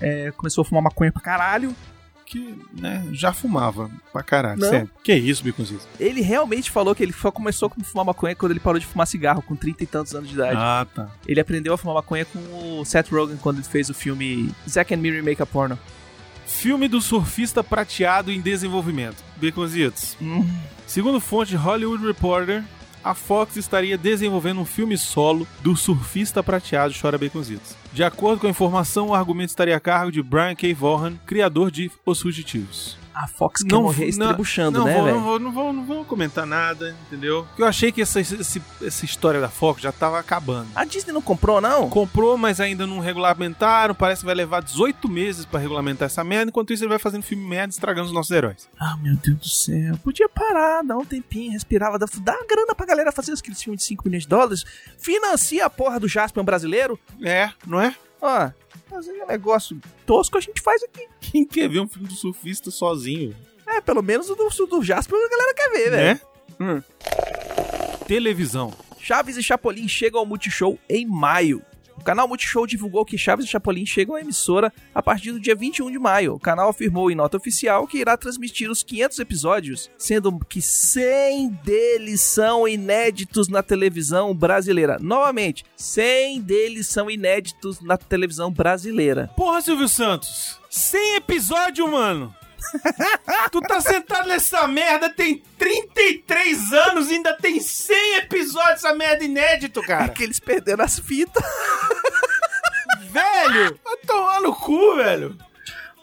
é, 0.00 0.30
começou 0.36 0.62
a 0.62 0.64
fumar 0.64 0.82
maconha 0.82 1.10
pra 1.10 1.22
caralho. 1.22 1.74
Que, 2.26 2.58
né, 2.72 3.06
já 3.12 3.32
fumava 3.32 3.90
pra 4.12 4.22
caralho, 4.22 4.58
Não. 4.60 4.68
sempre. 4.70 4.90
Que 5.02 5.14
isso, 5.14 5.44
Biconzito? 5.44 5.86
Ele 6.00 6.20
realmente 6.22 6.70
falou 6.70 6.94
que 6.94 7.02
ele 7.02 7.12
só 7.12 7.30
começou 7.30 7.70
a 7.78 7.84
fumar 7.84 8.06
maconha 8.06 8.34
quando 8.34 8.52
ele 8.52 8.60
parou 8.60 8.78
de 8.80 8.86
fumar 8.86 9.06
cigarro, 9.06 9.42
com 9.42 9.54
30 9.54 9.84
e 9.84 9.86
tantos 9.86 10.14
anos 10.14 10.28
de 10.28 10.34
idade. 10.34 10.56
Ah, 10.56 10.86
tá. 10.94 11.10
Ele 11.26 11.38
aprendeu 11.40 11.74
a 11.74 11.78
fumar 11.78 11.96
maconha 11.96 12.24
com 12.24 12.80
o 12.80 12.84
Seth 12.84 13.08
Rogen 13.10 13.36
quando 13.36 13.58
ele 13.58 13.66
fez 13.66 13.90
o 13.90 13.94
filme 13.94 14.50
Zack 14.68 14.94
and 14.94 14.98
Miri 14.98 15.20
Make 15.22 15.42
a 15.42 15.46
Porno. 15.46 15.78
Filme 16.46 16.88
do 16.88 17.00
surfista 17.00 17.62
prateado 17.62 18.32
em 18.32 18.40
desenvolvimento. 18.40 19.22
Baconzitos. 19.36 20.16
Hum, 20.20 20.46
Segundo 20.86 21.18
fonte 21.20 21.54
Hollywood 21.56 22.06
Reporter, 22.06 22.62
a 23.04 23.14
Fox 23.14 23.56
estaria 23.56 23.98
desenvolvendo 23.98 24.60
um 24.60 24.64
filme 24.64 24.96
solo 24.96 25.46
do 25.60 25.76
surfista 25.76 26.42
prateado 26.42 26.94
Chora 26.98 27.18
Baconzitos. 27.18 27.76
De 27.92 28.02
acordo 28.02 28.40
com 28.40 28.46
a 28.46 28.50
informação, 28.50 29.08
o 29.08 29.14
argumento 29.14 29.50
estaria 29.50 29.76
a 29.76 29.80
cargo 29.80 30.10
de 30.10 30.22
Brian 30.22 30.54
K. 30.54 30.72
Vaughan, 30.72 31.16
criador 31.26 31.70
de 31.70 31.90
Os 32.06 32.22
Fugitivos. 32.22 33.03
A 33.14 33.26
Fox 33.28 33.62
quer 33.62 33.76
morrer 33.76 34.06
estrebuchando, 34.06 34.78
não 34.80 34.86
né, 34.86 34.94
velho? 34.94 35.14
não, 35.14 35.22
vou, 35.22 35.38
não, 35.38 35.52
vou, 35.52 35.72
não 35.72 35.84
vou 35.84 36.04
comentar 36.04 36.44
nada, 36.44 36.96
entendeu? 37.06 37.44
Porque 37.44 37.62
eu 37.62 37.66
achei 37.66 37.92
que 37.92 38.02
essa, 38.02 38.20
esse- 38.20 38.62
essa 38.82 39.04
história 39.04 39.40
da 39.40 39.48
Fox 39.48 39.80
já 39.80 39.92
tava 39.92 40.18
acabando. 40.18 40.68
A 40.74 40.84
Disney 40.84 41.12
não 41.12 41.22
comprou, 41.22 41.60
não? 41.60 41.88
Comprou, 41.88 42.36
mas 42.36 42.60
ainda 42.60 42.86
não 42.86 42.98
regulamentaram. 43.00 43.94
Parece 43.94 44.20
que 44.20 44.26
vai 44.26 44.34
levar 44.34 44.62
18 44.62 45.08
meses 45.08 45.44
pra 45.44 45.60
regulamentar 45.60 46.06
essa 46.06 46.24
merda. 46.24 46.48
Enquanto 46.50 46.72
isso, 46.72 46.82
ele 46.82 46.88
vai 46.90 46.98
fazendo 46.98 47.22
filme 47.22 47.44
merda 47.46 47.70
estragando 47.72 48.08
os 48.08 48.12
nossos 48.14 48.30
heróis. 48.32 48.68
Ah, 48.78 48.96
meu 49.00 49.16
Deus 49.16 49.38
do 49.38 49.48
céu. 49.48 49.96
Podia 50.02 50.28
parar, 50.28 50.82
dar 50.82 50.96
um 50.96 51.04
tempinho, 51.04 51.52
respirava, 51.52 51.98
dar, 51.98 52.08
dar 52.20 52.34
uma 52.36 52.46
grana 52.46 52.74
pra 52.74 52.84
galera 52.86 53.12
fazer 53.12 53.32
aqueles 53.32 53.62
filmes 53.62 53.80
de 53.80 53.86
5 53.86 54.02
milhões 54.06 54.24
de 54.24 54.28
dólares. 54.28 54.64
Financia 54.98 55.66
a 55.66 55.70
porra 55.70 56.00
do 56.00 56.08
Jasper 56.08 56.42
brasileiro. 56.42 56.98
É, 57.22 57.50
não 57.66 57.80
é? 57.80 57.94
Ó, 58.20 58.50
fazer 58.94 59.12
um 59.22 59.26
negócio 59.26 59.80
tosco 60.06 60.38
a 60.38 60.40
gente 60.40 60.62
faz 60.62 60.82
aqui. 60.84 61.08
Quem 61.20 61.44
quer 61.44 61.68
ver 61.68 61.80
um 61.80 61.88
filme 61.88 62.06
do 62.06 62.14
surfista 62.14 62.70
sozinho? 62.70 63.34
É, 63.66 63.80
pelo 63.80 64.02
menos 64.02 64.30
o 64.30 64.36
do, 64.36 64.48
do 64.66 64.82
Jasper 64.82 65.18
a 65.18 65.28
galera 65.28 65.54
quer 65.54 65.70
ver, 65.70 65.90
velho. 65.90 66.04
Né? 66.04 66.20
Hum. 66.60 66.82
Televisão. 68.06 68.72
Chaves 69.00 69.36
e 69.36 69.42
Chapolin 69.42 69.88
chegam 69.88 70.20
ao 70.20 70.26
Multishow 70.26 70.78
em 70.88 71.06
maio. 71.06 71.62
O 71.98 72.04
canal 72.04 72.28
Multishow 72.28 72.66
divulgou 72.66 73.04
que 73.04 73.16
Chaves 73.16 73.46
e 73.46 73.48
Chapolin 73.48 73.86
chegam 73.86 74.14
à 74.14 74.20
emissora 74.20 74.72
a 74.94 75.02
partir 75.02 75.32
do 75.32 75.40
dia 75.40 75.54
21 75.54 75.90
de 75.90 75.98
maio. 75.98 76.34
O 76.34 76.40
canal 76.40 76.68
afirmou 76.68 77.10
em 77.10 77.14
nota 77.14 77.36
oficial 77.36 77.86
que 77.86 77.98
irá 77.98 78.16
transmitir 78.16 78.70
os 78.70 78.82
500 78.82 79.18
episódios, 79.18 79.90
sendo 79.96 80.38
que 80.48 80.60
100 80.60 81.48
deles 81.64 82.20
são 82.20 82.66
inéditos 82.66 83.48
na 83.48 83.62
televisão 83.62 84.34
brasileira. 84.34 84.98
Novamente, 85.00 85.64
100 85.76 86.40
deles 86.42 86.88
são 86.88 87.10
inéditos 87.10 87.80
na 87.80 87.96
televisão 87.96 88.50
brasileira. 88.50 89.30
Porra, 89.36 89.60
Silvio 89.60 89.88
Santos. 89.88 90.58
100 90.68 91.16
episódio, 91.16 91.90
mano. 91.90 92.34
Tu 93.50 93.60
tá 93.60 93.80
sentado 93.80 94.28
nessa 94.28 94.66
merda 94.66 95.08
tem 95.10 95.42
33 95.58 96.72
anos 96.72 97.10
e 97.10 97.14
ainda 97.14 97.34
tem 97.34 97.60
100 97.60 98.16
episódios 98.16 98.84
essa 98.84 98.94
merda 98.94 99.24
inédito, 99.24 99.80
É 99.80 99.86
cara. 99.86 100.08
que 100.08 100.22
eles 100.22 100.38
perderam 100.40 100.84
as 100.84 100.98
fitas. 100.98 101.42
velho, 103.10 103.78
vai 103.84 103.96
tomar 104.06 104.40
no 104.40 104.54
cu, 104.54 104.96
velho. 104.96 105.36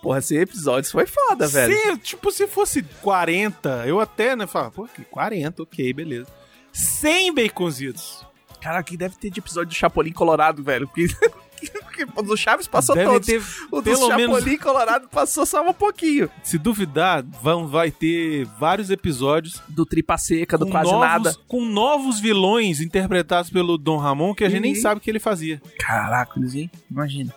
Porra, 0.02 0.20
100 0.22 0.38
episódios 0.40 0.92
foi 0.92 1.06
foda, 1.06 1.48
velho. 1.48 1.76
Se, 1.76 1.98
tipo, 1.98 2.32
se 2.32 2.48
fosse 2.48 2.82
40, 3.02 3.84
eu 3.86 4.00
até, 4.00 4.36
né, 4.36 4.48
falava, 4.48 4.72
pô, 4.72 4.88
que 4.88 5.04
40, 5.06 5.62
ok, 5.64 5.94
beleza. 5.94 6.28
100 6.74 7.36
baconzitos. 7.36 8.26
Cara, 8.62 8.82
que 8.84 8.96
deve 8.98 9.16
ter 9.16 9.30
de 9.30 9.40
episódio 9.40 9.70
do 9.70 9.76
Chapolin 9.76 10.12
Colorado, 10.12 10.64
velho. 10.64 10.88
Porque, 10.88 11.08
porque 11.92 12.08
o 12.20 12.22
do 12.24 12.38
Chaves 12.38 12.68
passou 12.68 12.96
Deve 12.96 13.12
todos. 13.12 13.28
ter, 13.28 13.42
o 13.70 13.82
do 13.82 13.96
Chapolin 13.96 14.46
menos, 14.46 14.60
Colorado 14.62 15.08
passou 15.10 15.46
só 15.46 15.62
um 15.68 15.74
pouquinho. 15.74 16.30
se 16.42 16.58
duvidar, 16.58 17.24
vão, 17.42 17.68
vai 17.68 17.92
ter 17.92 18.46
vários 18.60 18.90
episódios 18.90 19.62
Do 19.68 19.86
Tripa 19.86 20.18
Seca, 20.18 20.58
do 20.58 20.66
com 20.66 20.72
Quase 20.72 20.92
novos, 20.92 21.08
Nada. 21.08 21.36
com 21.48 21.66
novos 21.66 22.20
vilões 22.20 22.80
interpretados 22.80 23.50
pelo 23.50 23.78
Dom 23.78 23.98
Ramon 23.98 24.34
que 24.34 24.44
a 24.44 24.50
gente 24.50 24.62
nem 24.62 24.76
sabe 24.76 25.00
o 25.00 25.02
que 25.02 25.10
ele 25.10 25.20
fazia. 25.20 25.62
Caraca, 25.78 26.40
hein? 26.40 26.72
Imagina. 26.90 27.36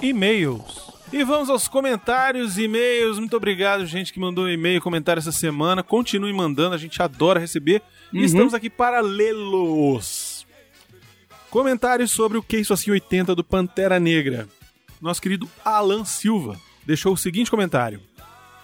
E-mails. 0.00 0.84
E 1.12 1.22
vamos 1.22 1.48
aos 1.48 1.68
comentários, 1.68 2.58
e-mails. 2.58 3.18
Muito 3.18 3.36
obrigado, 3.36 3.86
gente, 3.86 4.12
que 4.12 4.18
mandou 4.18 4.44
um 4.44 4.48
e-mail, 4.48 4.80
comentário 4.80 5.20
essa 5.20 5.32
semana. 5.32 5.82
Continue 5.82 6.32
mandando, 6.32 6.74
a 6.74 6.78
gente 6.78 7.00
adora 7.00 7.38
receber. 7.38 7.82
Uhum. 8.12 8.20
E 8.20 8.24
estamos 8.24 8.52
aqui 8.52 8.68
para 8.68 9.00
lê-los. 9.00 10.23
Comentários 11.54 12.10
sobre 12.10 12.36
o 12.36 12.42
Que 12.42 12.56
Isso 12.58 12.72
Assim 12.72 12.90
80 12.90 13.32
do 13.32 13.44
Pantera 13.44 14.00
Negra. 14.00 14.48
Nosso 15.00 15.22
querido 15.22 15.48
Alan 15.64 16.04
Silva 16.04 16.60
deixou 16.84 17.12
o 17.12 17.16
seguinte 17.16 17.48
comentário. 17.48 18.00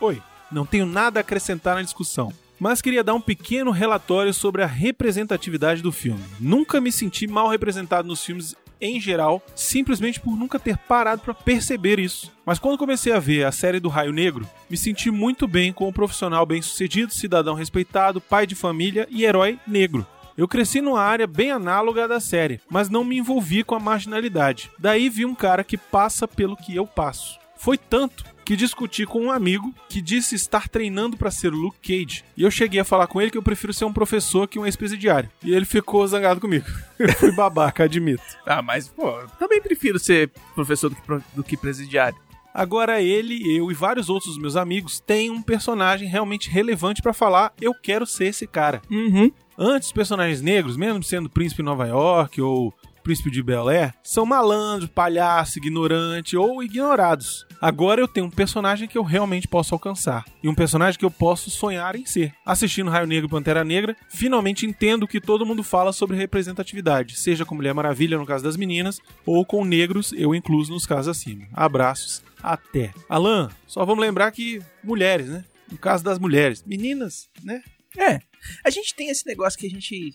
Oi, 0.00 0.20
não 0.50 0.66
tenho 0.66 0.84
nada 0.84 1.20
a 1.20 1.22
acrescentar 1.22 1.76
na 1.76 1.82
discussão, 1.82 2.32
mas 2.58 2.82
queria 2.82 3.04
dar 3.04 3.14
um 3.14 3.20
pequeno 3.20 3.70
relatório 3.70 4.34
sobre 4.34 4.64
a 4.64 4.66
representatividade 4.66 5.82
do 5.82 5.92
filme. 5.92 6.20
Nunca 6.40 6.80
me 6.80 6.90
senti 6.90 7.28
mal 7.28 7.46
representado 7.46 8.08
nos 8.08 8.24
filmes 8.24 8.56
em 8.80 9.00
geral, 9.00 9.40
simplesmente 9.54 10.18
por 10.18 10.36
nunca 10.36 10.58
ter 10.58 10.76
parado 10.76 11.22
para 11.22 11.32
perceber 11.32 12.00
isso. 12.00 12.32
Mas 12.44 12.58
quando 12.58 12.76
comecei 12.76 13.12
a 13.12 13.20
ver 13.20 13.44
a 13.44 13.52
série 13.52 13.78
do 13.78 13.88
Raio 13.88 14.12
Negro, 14.12 14.50
me 14.68 14.76
senti 14.76 15.12
muito 15.12 15.46
bem 15.46 15.72
com 15.72 15.86
um 15.86 15.92
profissional 15.92 16.44
bem-sucedido, 16.44 17.14
cidadão 17.14 17.54
respeitado, 17.54 18.20
pai 18.20 18.48
de 18.48 18.56
família 18.56 19.06
e 19.12 19.24
herói 19.24 19.60
negro. 19.64 20.04
Eu 20.36 20.48
cresci 20.48 20.80
numa 20.80 21.00
área 21.00 21.26
bem 21.26 21.50
análoga 21.50 22.04
à 22.04 22.06
da 22.06 22.20
série, 22.20 22.60
mas 22.68 22.88
não 22.88 23.04
me 23.04 23.18
envolvi 23.18 23.62
com 23.62 23.74
a 23.74 23.80
marginalidade. 23.80 24.70
Daí 24.78 25.08
vi 25.08 25.24
um 25.24 25.34
cara 25.34 25.64
que 25.64 25.76
passa 25.76 26.26
pelo 26.26 26.56
que 26.56 26.74
eu 26.74 26.86
passo. 26.86 27.38
Foi 27.56 27.76
tanto 27.76 28.24
que 28.50 28.56
discuti 28.56 29.06
com 29.06 29.20
um 29.20 29.30
amigo 29.30 29.72
que 29.88 30.00
disse 30.00 30.34
estar 30.34 30.68
treinando 30.68 31.16
para 31.16 31.30
ser 31.30 31.52
o 31.52 31.56
Luke 31.56 31.78
Cage. 31.80 32.24
E 32.36 32.42
eu 32.42 32.50
cheguei 32.50 32.80
a 32.80 32.84
falar 32.84 33.06
com 33.06 33.20
ele 33.20 33.30
que 33.30 33.38
eu 33.38 33.42
prefiro 33.42 33.72
ser 33.72 33.84
um 33.84 33.92
professor 33.92 34.48
que 34.48 34.58
um 34.58 34.66
ex-presidiário. 34.66 35.30
E 35.44 35.54
ele 35.54 35.64
ficou 35.64 36.04
zangado 36.06 36.40
comigo. 36.40 36.66
Eu 36.98 37.12
fui 37.14 37.32
babaca, 37.32 37.84
admito. 37.84 38.22
Ah, 38.44 38.60
mas, 38.60 38.88
pô, 38.88 39.10
também 39.38 39.60
prefiro 39.60 39.98
ser 39.98 40.30
professor 40.54 40.90
do 40.90 40.96
que, 40.96 41.02
do 41.36 41.44
que 41.44 41.56
presidiário. 41.56 42.18
Agora 42.52 43.00
ele, 43.00 43.56
eu 43.56 43.70
e 43.70 43.74
vários 43.74 44.08
outros 44.10 44.36
meus 44.36 44.56
amigos 44.56 44.98
têm 44.98 45.30
um 45.30 45.40
personagem 45.40 46.08
realmente 46.08 46.50
relevante 46.50 47.00
para 47.00 47.12
falar, 47.12 47.52
eu 47.60 47.72
quero 47.72 48.04
ser 48.04 48.26
esse 48.26 48.46
cara. 48.46 48.82
Uhum. 48.90 49.30
Antes, 49.62 49.88
os 49.88 49.92
personagens 49.92 50.40
negros, 50.40 50.74
mesmo 50.74 51.02
sendo 51.02 51.28
Príncipe 51.28 51.62
Nova 51.62 51.86
York 51.86 52.40
ou 52.40 52.72
Príncipe 53.02 53.30
de 53.30 53.42
Bel 53.42 53.68
Air, 53.68 53.92
são 54.02 54.24
malandros, 54.24 54.88
palhaço, 54.88 55.58
ignorante 55.58 56.34
ou 56.34 56.62
ignorados. 56.62 57.46
Agora 57.60 58.00
eu 58.00 58.08
tenho 58.08 58.24
um 58.24 58.30
personagem 58.30 58.88
que 58.88 58.96
eu 58.96 59.02
realmente 59.02 59.46
posso 59.46 59.74
alcançar. 59.74 60.24
E 60.42 60.48
um 60.48 60.54
personagem 60.54 60.98
que 60.98 61.04
eu 61.04 61.10
posso 61.10 61.50
sonhar 61.50 61.94
em 61.94 62.06
ser. 62.06 62.32
Assistindo 62.42 62.90
Raio 62.90 63.06
Negro 63.06 63.26
e 63.28 63.30
Pantera 63.30 63.62
Negra, 63.62 63.94
finalmente 64.08 64.64
entendo 64.64 65.02
o 65.02 65.08
que 65.08 65.20
todo 65.20 65.44
mundo 65.44 65.62
fala 65.62 65.92
sobre 65.92 66.16
representatividade, 66.16 67.18
seja 67.18 67.44
com 67.44 67.54
Mulher 67.54 67.74
Maravilha 67.74 68.16
no 68.16 68.24
caso 68.24 68.42
das 68.42 68.56
meninas, 68.56 68.98
ou 69.26 69.44
com 69.44 69.62
negros, 69.62 70.14
eu 70.14 70.34
incluso 70.34 70.72
nos 70.72 70.86
casos 70.86 71.08
acima. 71.08 71.46
Abraços, 71.52 72.22
até. 72.42 72.94
Alan, 73.10 73.50
só 73.66 73.84
vamos 73.84 74.00
lembrar 74.00 74.30
que 74.30 74.62
mulheres, 74.82 75.28
né? 75.28 75.44
No 75.70 75.76
caso 75.76 76.02
das 76.02 76.18
mulheres. 76.18 76.64
Meninas, 76.66 77.28
né? 77.44 77.62
É. 77.98 78.20
A 78.64 78.70
gente 78.70 78.94
tem 78.94 79.08
esse 79.10 79.26
negócio 79.26 79.58
que 79.58 79.66
a 79.66 79.70
gente 79.70 80.12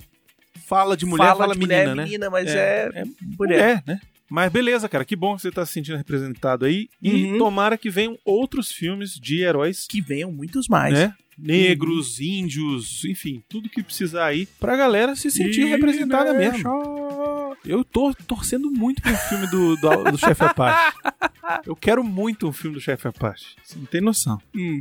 Fala 0.65 0.95
de 0.97 1.05
mulher, 1.05 1.35
fala, 1.35 1.53
de 1.53 1.59
menina, 1.59 1.79
mulher, 1.81 1.95
né? 1.95 2.03
menina, 2.05 2.29
mas 2.29 2.47
É, 2.49 2.89
é, 2.93 2.99
é 3.01 3.03
mulher. 3.37 3.83
É, 3.87 3.91
né? 3.91 4.01
Mas 4.27 4.51
beleza, 4.51 4.89
cara. 4.89 5.05
Que 5.05 5.15
bom 5.15 5.35
que 5.35 5.41
você 5.43 5.51
tá 5.51 5.63
se 5.65 5.73
sentindo 5.73 5.97
representado 5.97 6.65
aí. 6.65 6.87
E 7.01 7.25
Uhum. 7.25 7.37
tomara 7.37 7.77
que 7.77 7.89
venham 7.89 8.17
outros 8.25 8.71
filmes 8.71 9.11
de 9.19 9.41
heróis, 9.41 9.85
Que 9.87 10.01
venham 10.01 10.31
muitos 10.31 10.67
mais. 10.67 10.93
né? 10.93 11.13
Negros, 11.37 12.19
índios, 12.21 13.03
enfim, 13.05 13.43
tudo 13.49 13.69
que 13.69 13.83
precisar 13.83 14.25
aí 14.25 14.45
pra 14.59 14.75
galera 14.77 15.15
se 15.17 15.29
sentir 15.29 15.61
E 15.61 15.69
representada 15.69 16.33
deixa- 16.33 16.53
mesmo. 16.53 17.57
Eu 17.65 17.83
tô 17.83 18.13
torcendo 18.25 18.71
muito 18.71 19.01
pro 19.01 19.15
filme 19.15 19.45
do, 19.47 19.75
do, 19.75 20.11
do 20.11 20.17
Chefe 20.17 20.43
Apache. 20.45 20.93
Eu 21.65 21.75
quero 21.75 22.03
muito 22.03 22.47
um 22.47 22.53
filme 22.53 22.75
do 22.75 22.81
Chefe 22.81 23.07
Apache. 23.07 23.55
Você 23.63 23.77
não 23.77 23.85
tem 23.85 24.01
noção. 24.01 24.39
Hum. 24.55 24.79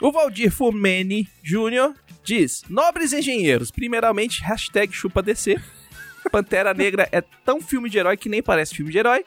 O 0.00 0.10
Valdir 0.10 0.50
Fumeni 0.50 1.28
Jr. 1.42 1.94
diz: 2.24 2.62
Nobres 2.70 3.12
engenheiros, 3.12 3.70
primeiramente, 3.70 4.42
hashtag 4.42 4.92
chupa 4.92 5.20
DC. 5.20 5.56
Pantera 6.32 6.72
Negra 6.72 7.06
é 7.12 7.20
tão 7.20 7.60
filme 7.60 7.90
de 7.90 7.98
herói 7.98 8.16
que 8.16 8.28
nem 8.28 8.42
parece 8.42 8.74
filme 8.74 8.90
de 8.90 8.98
herói. 8.98 9.24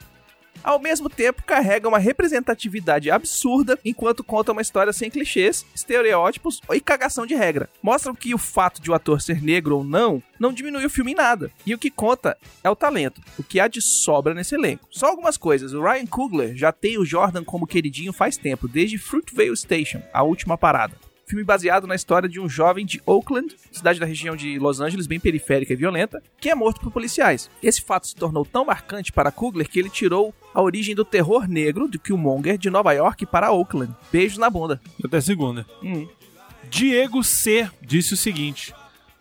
Ao 0.62 0.78
mesmo 0.78 1.08
tempo 1.08 1.42
carrega 1.42 1.88
uma 1.88 1.98
representatividade 1.98 3.10
absurda 3.10 3.78
enquanto 3.84 4.24
conta 4.24 4.52
uma 4.52 4.62
história 4.62 4.92
sem 4.92 5.10
clichês, 5.10 5.64
estereótipos 5.74 6.60
e 6.72 6.80
cagação 6.80 7.26
de 7.26 7.34
regra. 7.34 7.68
Mostram 7.82 8.14
que 8.14 8.34
o 8.34 8.38
fato 8.38 8.80
de 8.80 8.90
o 8.90 8.94
ator 8.94 9.20
ser 9.20 9.42
negro 9.42 9.76
ou 9.76 9.84
não 9.84 10.22
não 10.38 10.52
diminui 10.52 10.84
o 10.84 10.90
filme 10.90 11.12
em 11.12 11.14
nada. 11.14 11.50
E 11.64 11.74
o 11.74 11.78
que 11.78 11.90
conta 11.90 12.36
é 12.62 12.70
o 12.70 12.76
talento, 12.76 13.20
o 13.38 13.42
que 13.42 13.60
há 13.60 13.68
de 13.68 13.80
sobra 13.80 14.34
nesse 14.34 14.54
elenco. 14.54 14.86
Só 14.90 15.06
algumas 15.06 15.36
coisas. 15.36 15.72
O 15.72 15.82
Ryan 15.82 16.06
Coogler 16.06 16.56
já 16.56 16.72
tem 16.72 16.98
o 16.98 17.04
Jordan 17.04 17.44
como 17.44 17.66
queridinho 17.66 18.12
faz 18.12 18.36
tempo, 18.36 18.68
desde 18.68 18.98
Fruitvale 18.98 19.56
Station, 19.56 20.02
a 20.12 20.22
última 20.22 20.58
parada 20.58 21.03
filme 21.26 21.44
baseado 21.44 21.86
na 21.86 21.94
história 21.94 22.28
de 22.28 22.40
um 22.40 22.48
jovem 22.48 22.84
de 22.84 23.02
Oakland, 23.06 23.56
cidade 23.72 24.00
da 24.00 24.06
região 24.06 24.36
de 24.36 24.58
Los 24.58 24.80
Angeles, 24.80 25.06
bem 25.06 25.20
periférica 25.20 25.72
e 25.72 25.76
violenta, 25.76 26.22
que 26.40 26.50
é 26.50 26.54
morto 26.54 26.80
por 26.80 26.92
policiais. 26.92 27.50
Esse 27.62 27.82
fato 27.82 28.06
se 28.06 28.14
tornou 28.14 28.44
tão 28.44 28.64
marcante 28.64 29.12
para 29.12 29.32
Kugler 29.32 29.68
que 29.68 29.78
ele 29.78 29.90
tirou 29.90 30.34
a 30.52 30.62
origem 30.62 30.94
do 30.94 31.04
terror 31.04 31.48
negro 31.48 31.88
de 31.88 31.98
Killmonger 31.98 32.58
de 32.58 32.70
Nova 32.70 32.92
York 32.92 33.26
para 33.26 33.52
Oakland. 33.52 33.94
Beijos 34.12 34.38
na 34.38 34.50
bunda. 34.50 34.80
Até 35.04 35.20
segunda. 35.20 35.66
Hum. 35.82 36.06
Diego 36.70 37.22
C 37.22 37.68
disse 37.82 38.14
o 38.14 38.16
seguinte: 38.16 38.74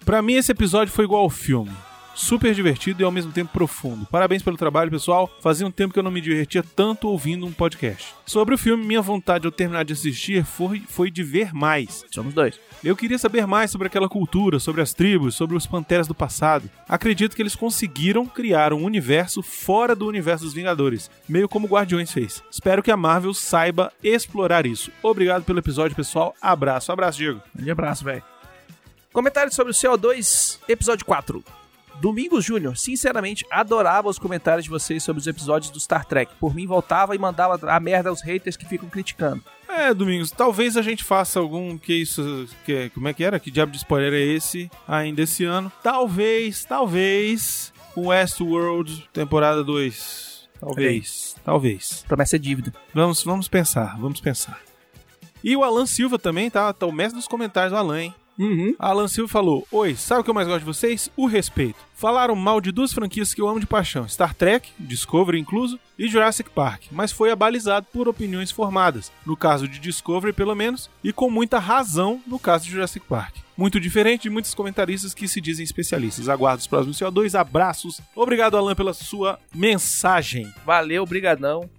Pra 0.06 0.22
mim 0.22 0.34
esse 0.34 0.52
episódio 0.52 0.94
foi 0.94 1.06
igual 1.06 1.24
ao 1.24 1.30
filme 1.30 1.72
super 2.13 2.53
divertido 2.53 3.01
e 3.01 3.05
ao 3.05 3.12
mesmo 3.12 3.32
tempo 3.32 3.51
profundo. 3.51 4.05
Parabéns 4.05 4.41
pelo 4.41 4.58
trabalho, 4.58 4.91
pessoal. 4.91 5.29
Fazia 5.41 5.65
um 5.65 5.72
tempo 5.72 5.93
que 5.93 6.00
eu 6.00 6.03
não 6.03 6.12
me 6.12 6.22
divertia 6.22 6.63
tanto 6.75 7.08
ouvindo 7.08 7.46
um 7.46 7.51
podcast. 7.51 8.13
Sobre 8.25 8.55
o 8.55 8.58
filme, 8.58 8.86
minha 8.86 9.01
vontade 9.01 9.46
ao 9.46 9.51
terminar 9.51 9.84
de 9.84 9.93
assistir 9.93 10.43
foi, 10.43 10.82
foi 10.88 11.10
de 11.10 11.24
ver 11.24 11.53
mais. 11.53 12.05
Somos 12.12 12.34
dois. 12.34 12.60
Eu 12.84 12.96
queria 12.96 13.17
saber 13.17 13.48
mais 13.48 13.72
sobre 13.72 13.88
aquela 13.88 14.10
cultura, 14.10 14.60
sobre 14.60 14.82
as 14.82 14.93
tribos, 14.93 15.36
sobre 15.36 15.55
os 15.55 15.65
panteras 15.65 16.08
do 16.08 16.15
passado. 16.15 16.70
Acredito 16.88 17.36
que 17.36 17.41
eles 17.41 17.55
conseguiram 17.55 18.25
criar 18.25 18.74
um 18.74 18.84
universo 18.84 19.41
fora 19.41 19.96
do 19.96 20.08
universo 20.08 20.46
dos 20.46 20.53
Vingadores, 20.53 21.10
meio 21.27 21.48
como 21.50 21.67
Guardiões 21.67 22.12
fez. 22.12 22.43
Espero 22.51 22.84
que 22.84 22.91
a 22.91 22.98
Marvel 22.98 23.34
saiba 23.34 23.91
explorar 24.03 24.65
isso. 24.65 24.91
Obrigado 25.01 25.43
pelo 25.43 25.60
episódio, 25.60 25.96
pessoal. 25.96 26.36
Abraço, 26.41 26.91
abraço, 26.91 27.17
Diego. 27.17 27.41
Grande 27.55 27.72
abraço, 27.72 28.03
velho. 28.03 28.24
Comentário 29.12 29.53
sobre 29.53 29.72
o 29.72 29.75
CO2, 29.75 30.60
episódio 30.67 31.05
4. 31.05 31.62
Domingos 32.02 32.44
Júnior, 32.44 32.78
sinceramente, 32.78 33.46
adorava 33.50 34.10
os 34.10 34.20
comentários 34.20 34.66
de 34.66 34.70
vocês 34.70 35.04
sobre 35.04 35.20
os 35.20 35.28
episódios 35.28 35.72
do 35.72 35.80
Star 35.80 36.06
Trek. 36.06 36.34
Por 36.40 36.54
mim, 36.54 36.66
voltava 36.66 37.16
e 37.16 37.20
mandava 37.20 37.60
a 37.72 37.80
merda 37.80 38.10
aos 38.10 38.22
haters 38.22 38.58
que 38.58 38.66
ficam 38.66 38.90
criticando. 38.90 39.44
É, 39.68 39.94
Domingos, 39.94 40.30
talvez 40.30 40.78
a 40.78 40.82
gente 40.82 41.04
faça 41.04 41.40
algum 41.40 41.78
que 41.78 41.94
isso, 41.94 42.48
que 42.66 42.90
como 42.92 43.08
é 43.08 43.14
que 43.14 43.24
era? 43.24 43.40
Que 43.40 43.50
diabo 43.50 43.72
de 43.72 43.78
spoiler 43.78 44.14
é 44.14 44.22
esse 44.22 44.70
ainda 44.88 45.22
esse 45.22 45.44
ano? 45.44 45.72
Talvez, 45.82 46.64
talvez 46.64 47.74
o 47.96 48.08
Westworld 48.08 49.10
temporada 49.12 49.64
2. 49.64 50.50
Talvez, 50.60 51.36
talvez. 51.44 52.06
Promessa 52.08 52.36
é 52.36 52.40
dívida. 52.40 52.74
Vamos, 52.94 53.24
vamos 53.24 53.48
pensar, 53.48 53.98
vamos 54.00 54.22
pensar. 54.22 54.62
E 55.44 55.58
o 55.58 55.64
Alan 55.64 55.86
Silva 55.86 56.18
também, 56.18 56.50
tá? 56.50 56.72
Tá 56.72 56.86
o 56.86 56.92
mestre 56.92 57.18
dos 57.18 57.28
comentários, 57.28 57.74
o 57.74 57.76
Alan, 57.76 58.02
hein? 58.02 58.16
Uhum. 58.38 58.75
Alan 58.80 59.08
Silva 59.08 59.32
falou: 59.32 59.68
Oi, 59.72 59.96
sabe 59.96 60.22
o 60.22 60.24
que 60.24 60.30
eu 60.30 60.34
mais 60.34 60.48
gosto 60.48 60.60
de 60.60 60.66
vocês? 60.66 61.10
O 61.16 61.25
respeito. 61.25 61.80
Falaram 61.94 62.36
mal 62.36 62.60
de 62.60 62.72
duas 62.72 62.92
franquias 62.92 63.34
que 63.34 63.42
eu 63.42 63.48
amo 63.48 63.60
de 63.60 63.68
paixão: 63.68 64.08
Star 64.08 64.34
Trek, 64.34 64.72
Discovery 64.80 65.40
incluso, 65.40 65.80
e 65.98 66.08
Jurassic 66.08 66.50
Park, 66.50 66.84
mas 66.92 67.12
foi 67.12 67.32
abalizado 67.32 67.88
por 67.94 68.08
opiniões 68.08 68.52
formadas, 68.52 69.12
no 69.25 69.38
caso 69.38 69.68
de 69.68 69.80
Discovery 69.80 70.34
pelo 70.34 70.56
menos, 70.56 70.90
e 71.04 71.13
com 71.13 71.30
muita 71.30 71.60
razão 71.60 72.22
no 72.28 72.40
caso 72.40 72.66
de 72.66 72.72
Jurassic 72.72 73.06
Park. 73.08 73.36
Muito 73.56 73.80
diferente 73.80 74.24
de 74.24 74.30
muitos 74.32 74.54
comentaristas 74.56 75.13
que 75.13 75.28
se 75.28 75.40
dizem 75.40 75.63
especialistas. 75.63 76.28
Aguardo 76.28 76.60
os 76.60 76.68
próximos 76.68 76.98
CO2. 76.98 77.40
Abraços. 77.40 78.02
Obrigado, 78.16 78.58
Alan, 78.58 78.74
pela 78.74 78.94
sua 78.94 79.40
mensagem. 79.54 80.52
Valeu, 80.66 81.06
brigadão. 81.06 81.70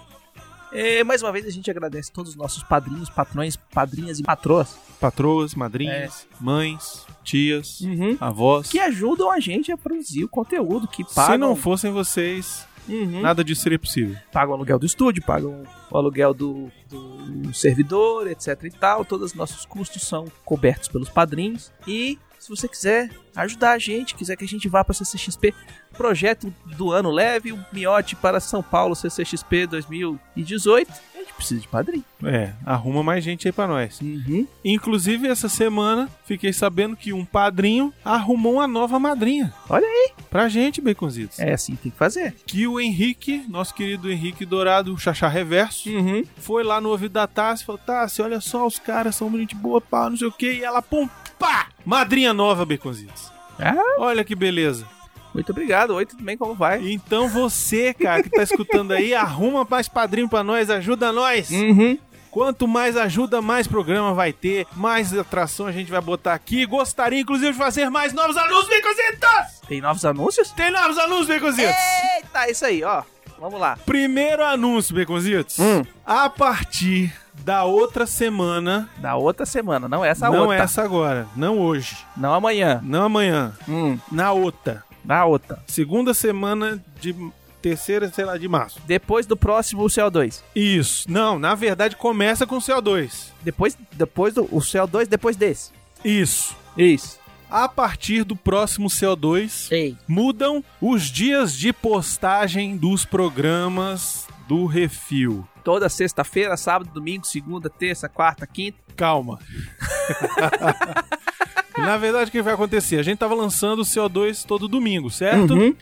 É, 0.73 1.01
mais 1.05 1.23
uma 1.23 1.31
vez 1.31 1.45
a 1.45 1.49
gente 1.49 1.71
agradece 1.71 2.11
todos 2.11 2.31
os 2.31 2.35
nossos 2.35 2.61
padrinhos, 2.61 3.09
patrões, 3.09 3.55
padrinhas 3.55 4.19
e 4.19 4.23
patroas 4.23 4.77
Patroas, 4.99 5.55
madrinhas, 5.55 6.27
mães, 6.41 7.05
tias, 7.23 7.79
uhum. 7.79 8.17
avós. 8.19 8.67
que 8.67 8.77
ajudam 8.77 9.31
a 9.31 9.39
gente 9.39 9.71
a 9.71 9.77
produzir 9.77 10.25
o 10.25 10.27
conteúdo, 10.27 10.89
que 10.89 11.05
pagam, 11.05 11.31
Se 11.31 11.37
não 11.37 11.55
fossem 11.55 11.89
vocês, 11.89 12.67
Uhum. 12.87 13.21
nada 13.21 13.43
disso 13.43 13.61
seria 13.61 13.79
possível. 13.79 14.15
pagam 14.31 14.51
o 14.51 14.55
aluguel 14.55 14.79
do 14.79 14.85
estúdio, 14.85 15.23
pagam 15.23 15.63
o 15.91 15.97
aluguel 15.97 16.33
do, 16.33 16.71
do 16.87 17.53
servidor, 17.53 18.27
etc 18.27 18.63
e 18.63 18.71
tal. 18.71 19.05
Todos 19.05 19.31
os 19.31 19.33
nossos 19.33 19.65
custos 19.65 20.03
são 20.03 20.25
cobertos 20.45 20.87
pelos 20.87 21.09
padrinhos. 21.09 21.71
E 21.87 22.17
se 22.39 22.49
você 22.49 22.67
quiser 22.67 23.09
ajudar 23.35 23.71
a 23.71 23.77
gente, 23.77 24.15
quiser 24.15 24.35
que 24.37 24.45
a 24.45 24.47
gente 24.47 24.69
vá 24.69 24.83
para 24.83 24.93
a 24.93 24.95
CCXP, 24.95 25.53
projeto 25.97 26.53
do 26.77 26.91
ano 26.91 27.11
leve, 27.11 27.51
o 27.51 27.65
Miote 27.73 28.15
para 28.15 28.39
São 28.39 28.63
Paulo 28.63 28.95
CCXP 28.95 29.67
2018, 29.67 30.89
a 30.89 30.93
gente 30.93 31.08
precisa 31.39 31.59
de 31.61 31.67
padrinho. 31.67 32.03
É, 32.23 32.51
arruma 32.65 33.01
mais 33.01 33.23
gente 33.23 33.47
aí 33.47 33.51
pra 33.51 33.67
nós. 33.67 33.99
Uhum. 34.01 34.45
Inclusive, 34.63 35.27
essa 35.27 35.47
semana, 35.49 36.09
fiquei 36.25 36.51
sabendo 36.53 36.95
que 36.95 37.11
um 37.13 37.25
padrinho 37.25 37.93
arrumou 38.03 38.53
uma 38.55 38.67
nova 38.67 38.99
madrinha. 38.99 39.53
Olha 39.69 39.85
aí. 39.87 40.11
Pra 40.29 40.47
gente, 40.49 40.81
Baconzitos. 40.81 41.39
É 41.39 41.53
assim 41.53 41.75
que 41.75 41.83
tem 41.83 41.91
que 41.91 41.97
fazer. 41.97 42.35
Que 42.45 42.67
o 42.67 42.79
Henrique, 42.79 43.43
nosso 43.49 43.73
querido 43.73 44.11
Henrique 44.11 44.45
Dourado, 44.45 44.93
o 44.93 44.97
Xaxá 44.97 45.27
Reverso, 45.27 45.89
Uhum. 45.89 46.23
foi 46.37 46.63
lá 46.63 46.79
no 46.81 46.89
ouvido 46.89 47.13
da 47.13 47.25
Tassi 47.25 47.63
e 47.63 47.65
falou: 47.65 47.79
Tassi, 47.83 48.21
olha 48.21 48.39
só, 48.41 48.67
os 48.67 48.77
caras 48.77 49.15
são 49.15 49.31
gente 49.31 49.55
boa, 49.55 49.79
pá, 49.81 50.09
não 50.09 50.17
sei 50.17 50.27
o 50.27 50.31
que. 50.31 50.51
E 50.51 50.63
ela, 50.63 50.81
pum, 50.81 51.07
pá! 51.39 51.67
Madrinha 51.85 52.33
nova, 52.33 52.65
Baconzitos. 52.65 53.31
Ah, 53.57 53.75
Olha 53.99 54.23
que 54.23 54.35
beleza. 54.35 54.85
Muito 55.33 55.51
obrigado. 55.51 55.91
Oi, 55.95 56.05
tudo 56.05 56.23
bem? 56.23 56.37
Como 56.37 56.53
vai? 56.55 56.91
Então 56.91 57.27
você, 57.29 57.93
cara, 57.93 58.23
que 58.23 58.29
tá 58.29 58.43
escutando 58.43 58.91
aí, 58.91 59.13
arruma 59.15 59.65
mais 59.69 59.87
padrinho 59.87 60.27
pra 60.29 60.43
nós, 60.43 60.69
ajuda 60.69 61.11
nós. 61.11 61.49
Uhum. 61.51 61.97
Quanto 62.31 62.67
mais 62.67 62.95
ajuda, 62.95 63.41
mais 63.41 63.65
programa 63.67 64.13
vai 64.13 64.31
ter, 64.31 64.67
mais 64.75 65.17
atração 65.17 65.65
a 65.65 65.71
gente 65.71 65.89
vai 65.89 65.99
botar 65.99 66.33
aqui. 66.35 66.63
Gostaria, 66.65 67.19
inclusive, 67.21 67.51
de 67.53 67.57
fazer 67.57 67.89
mais 67.89 68.13
novos 68.13 68.37
anúncios, 68.37 68.67
Bicositos! 68.69 69.61
Tem 69.67 69.81
novos 69.81 70.05
anúncios? 70.05 70.51
Tem 70.51 70.69
novos 70.71 70.97
anúncios, 70.99 71.27
Bicositos! 71.27 71.73
Eita, 72.15 72.49
isso 72.51 72.65
aí, 72.65 72.83
ó. 72.83 73.01
Vamos 73.39 73.59
lá. 73.59 73.77
Primeiro 73.83 74.43
anúncio, 74.43 74.93
Bicositos. 74.93 75.57
Hum. 75.57 75.83
A 76.05 76.29
partir 76.29 77.11
da 77.43 77.63
outra 77.63 78.05
semana, 78.05 78.87
Da 78.97 79.15
outra 79.15 79.45
semana, 79.45 79.87
não 79.87 80.03
essa 80.05 80.29
não 80.29 80.41
outra. 80.41 80.57
essa 80.57 80.83
agora, 80.83 81.25
não 81.35 81.57
hoje, 81.57 81.97
Não 82.17 82.33
amanhã. 82.33 82.79
não 82.83 83.03
amanhã, 83.05 83.53
Hum. 83.67 83.97
na 84.11 84.31
outra. 84.33 84.83
Na 85.03 85.25
outra. 85.25 85.61
Segunda 85.67 86.13
semana 86.13 86.83
de 86.99 87.15
terceira, 87.61 88.09
sei 88.09 88.25
lá, 88.25 88.37
de 88.37 88.47
março. 88.47 88.79
Depois 88.85 89.25
do 89.25 89.35
próximo 89.35 89.83
o 89.83 89.87
CO2. 89.87 90.41
Isso. 90.55 91.09
Não, 91.11 91.37
na 91.37 91.55
verdade 91.55 91.95
começa 91.95 92.47
com 92.47 92.57
CO2. 92.57 93.27
Depois, 93.43 93.77
depois 93.91 94.33
do 94.33 94.43
o 94.45 94.59
CO2, 94.59 95.07
depois 95.07 95.35
desse. 95.35 95.71
Isso. 96.03 96.55
Isso. 96.77 97.19
A 97.49 97.67
partir 97.67 98.23
do 98.23 98.35
próximo 98.35 98.89
CO2, 98.89 99.71
Ei. 99.71 99.97
mudam 100.07 100.63
os 100.79 101.03
dias 101.05 101.57
de 101.57 101.73
postagem 101.73 102.77
dos 102.77 103.05
programas 103.05 104.27
do 104.47 104.65
Refil. 104.65 105.47
Toda 105.63 105.89
sexta-feira, 105.89 106.55
sábado, 106.55 106.91
domingo, 106.93 107.25
segunda, 107.25 107.69
terça, 107.69 108.07
quarta, 108.07 108.47
quinta. 108.47 108.77
Calma. 108.95 109.39
Na 111.81 111.97
verdade, 111.97 112.29
o 112.29 112.31
que 112.31 112.41
vai 112.41 112.53
acontecer? 112.53 112.99
A 112.99 113.03
gente 113.03 113.17
tava 113.17 113.33
lançando 113.35 113.79
o 113.79 113.85
CO2 113.85 114.45
todo 114.45 114.67
domingo, 114.67 115.09
certo? 115.09 115.53
Uhum. 115.53 115.75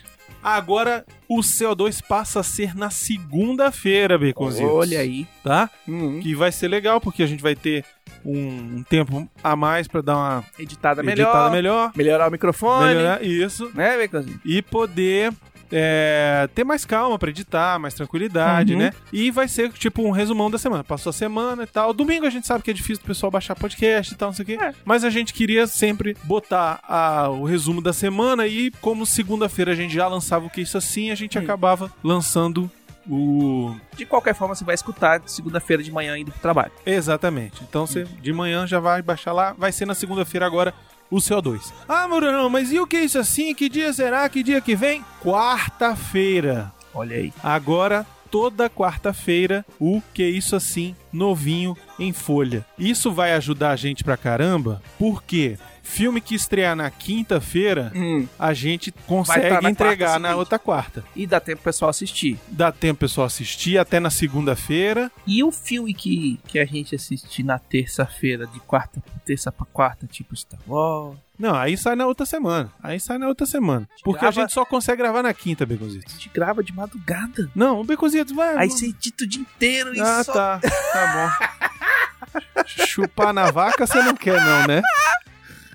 Agora 0.43 1.05
o 1.27 1.39
CO2 1.39 2.01
passa 2.07 2.39
a 2.39 2.43
ser 2.43 2.75
na 2.75 2.89
segunda-feira, 2.89 4.17
Baconzitos. 4.17 4.71
Olha 4.71 4.99
aí. 4.99 5.27
Tá? 5.43 5.69
Uhum. 5.87 6.19
Que 6.21 6.35
vai 6.35 6.51
ser 6.51 6.67
legal, 6.67 7.01
porque 7.01 7.23
a 7.23 7.27
gente 7.27 7.41
vai 7.41 7.55
ter 7.55 7.83
um, 8.23 8.77
um 8.77 8.83
tempo 8.87 9.27
a 9.43 9.55
mais 9.55 9.87
pra 9.87 10.01
dar 10.01 10.15
uma 10.15 10.43
Editada 10.57 11.01
melhor. 11.03 11.27
editada 11.27 11.49
melhor. 11.49 11.91
Melhorar 11.95 12.27
o 12.27 12.31
microfone. 12.31 12.87
Melhorar 12.87 13.23
isso. 13.23 13.71
Né, 13.73 13.97
Baconzinho? 13.97 14.39
e 14.45 14.61
poder 14.61 15.33
é, 15.71 16.47
ter 16.55 16.63
mais 16.63 16.85
calma 16.85 17.17
pra 17.19 17.29
editar, 17.29 17.77
mais 17.79 17.93
tranquilidade, 17.93 18.73
Uhum. 18.73 18.79
né? 18.79 18.93
E 19.11 19.29
vai 19.31 19.47
ser 19.47 19.71
tipo 19.73 20.01
um 20.03 20.11
resumão 20.11 20.49
da 20.49 20.57
semana. 20.57 20.83
Passou 20.83 21.09
a 21.09 21.13
semana 21.13 21.63
e 21.63 21.67
tal. 21.67 21.93
Domingo 21.93 22.25
a 22.25 22.29
gente 22.29 22.47
sabe 22.47 22.63
que 22.63 22.71
é 22.71 22.73
difícil 22.73 23.03
do 23.03 23.07
pessoal 23.07 23.31
baixar 23.31 23.55
podcast 23.55 24.13
e 24.13 24.17
tal, 24.17 24.29
não 24.29 24.33
sei 24.33 24.43
o 24.43 24.45
quê. 24.45 24.57
É. 24.61 24.73
Mas 24.85 25.03
a 25.03 25.09
gente 25.09 25.33
queria 25.33 25.67
sempre 25.67 26.15
botar 26.23 26.79
a- 26.83 27.29
o 27.29 27.43
resumo 27.45 27.81
da 27.81 27.93
semana 27.93 28.47
e 28.47 28.71
como 28.81 29.05
segunda-feira 29.05 29.71
a 29.71 29.75
gente 29.75 29.93
já 29.93 30.07
lançava 30.07 30.45
o 30.45 30.49
que 30.49 30.61
isso 30.61 30.77
assim, 30.77 31.11
a 31.11 31.15
gente 31.15 31.37
Hum. 31.37 31.41
acabava 31.41 31.91
lançando 32.03 32.69
o. 33.09 33.73
De 33.95 34.05
qualquer 34.05 34.35
forma, 34.35 34.53
você 34.55 34.63
vai 34.65 34.75
escutar 34.75 35.21
segunda-feira 35.25 35.81
de 35.81 35.91
manhã 35.91 36.17
indo 36.17 36.31
pro 36.31 36.41
trabalho. 36.41 36.71
Exatamente. 36.85 37.61
Então 37.67 37.85
você 37.87 38.03
de 38.03 38.33
manhã 38.33 38.67
já 38.67 38.79
vai 38.79 39.01
baixar 39.01 39.31
lá. 39.33 39.53
Vai 39.57 39.71
ser 39.71 39.85
na 39.85 39.95
segunda-feira 39.95 40.45
agora 40.45 40.73
o 41.09 41.17
CO2. 41.17 41.73
Ah, 41.87 42.07
Murano, 42.07 42.49
mas 42.49 42.71
e 42.71 42.79
o 42.79 42.87
que 42.87 42.97
é 42.97 43.03
isso 43.05 43.19
assim? 43.19 43.53
Que 43.53 43.69
dia 43.69 43.91
será? 43.93 44.27
Que 44.29 44.43
dia 44.43 44.61
que 44.61 44.75
vem? 44.75 45.03
Quarta-feira. 45.23 46.71
Olha 46.93 47.15
aí. 47.15 47.33
Agora, 47.43 48.05
toda 48.31 48.69
quarta-feira 48.69 49.65
o 49.79 50.01
Que 50.13 50.27
Isso 50.27 50.55
Assim 50.55 50.95
novinho 51.11 51.75
em 51.99 52.13
folha. 52.13 52.65
Isso 52.77 53.11
vai 53.11 53.33
ajudar 53.33 53.71
a 53.71 53.75
gente 53.75 54.03
pra 54.03 54.17
caramba, 54.17 54.81
porque 54.99 55.57
filme 55.87 56.19
que 56.21 56.35
estrear 56.35 56.75
na 56.75 56.89
quinta-feira, 56.91 57.91
Hum. 57.95 58.27
a 58.37 58.53
gente 58.53 58.91
consegue 58.91 59.61
na 59.61 59.69
entregar 59.69 60.07
quarta 60.09 60.19
na 60.19 60.35
outra 60.35 60.59
quarta. 60.59 61.03
E 61.15 61.25
dá 61.25 61.39
tempo 61.39 61.61
pro 61.61 61.71
pessoal 61.71 61.89
assistir. 61.89 62.37
Dá 62.49 62.71
tempo 62.71 62.99
pessoal 62.99 63.25
assistir 63.27 63.77
até 63.77 63.99
na 63.99 64.09
segunda-feira. 64.09 65.11
E 65.25 65.43
o 65.43 65.51
filme 65.51 65.93
que, 65.93 66.39
que 66.47 66.59
a 66.59 66.65
gente 66.65 66.93
assistir 66.95 67.43
na 67.43 67.57
terça-feira, 67.57 68.45
de 68.47 68.59
quarta, 68.59 69.01
terça 69.25 69.51
pra 69.51 69.65
quarta, 69.65 70.05
tipo 70.05 70.35
Star 70.35 70.59
Wars. 70.67 71.17
Não, 71.39 71.55
aí 71.55 71.77
sai 71.77 71.95
na 71.95 72.05
outra 72.07 72.25
semana. 72.25 72.71
Aí 72.81 72.99
sai 72.99 73.17
na 73.19 73.27
outra 73.27 73.45
semana. 73.45 73.87
Porque 74.03 74.19
grava- 74.21 74.39
a 74.39 74.41
gente 74.41 74.53
só 74.53 74.65
consegue 74.65 74.97
gravar 75.03 75.21
na 75.21 75.33
quinta, 75.33 75.63
A 75.63 75.67
Beconzitos. 75.67 76.11
gente 76.13 76.29
grava 76.33 76.63
de 76.63 76.73
madrugada. 76.73 77.49
Não, 77.55 77.79
o 77.79 77.83
Beconzitos 77.83 78.35
vai. 78.35 78.57
Aí 78.57 78.69
você 78.69 78.87
edita 78.87 79.23
o 79.23 79.27
dia 79.27 79.41
inteiro 79.41 79.95
e 79.95 79.99
Ah, 80.01 80.23
só... 80.23 80.33
tá. 80.33 80.59
Tá 80.59 81.13
bom. 81.13 82.47
Chupar 82.65 83.33
na 83.33 83.49
vaca 83.51 83.85
você 83.85 84.01
não 84.01 84.15
quer, 84.15 84.39
não, 84.43 84.67
né? 84.67 84.81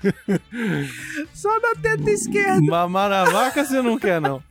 só 1.34 1.60
na 1.60 1.74
teta 1.74 2.10
esquerda. 2.10 2.60
Mamar 2.62 3.08
na 3.10 3.24
vaca 3.24 3.64
você 3.64 3.80
não 3.82 3.98
quer, 3.98 4.20
não. 4.20 4.42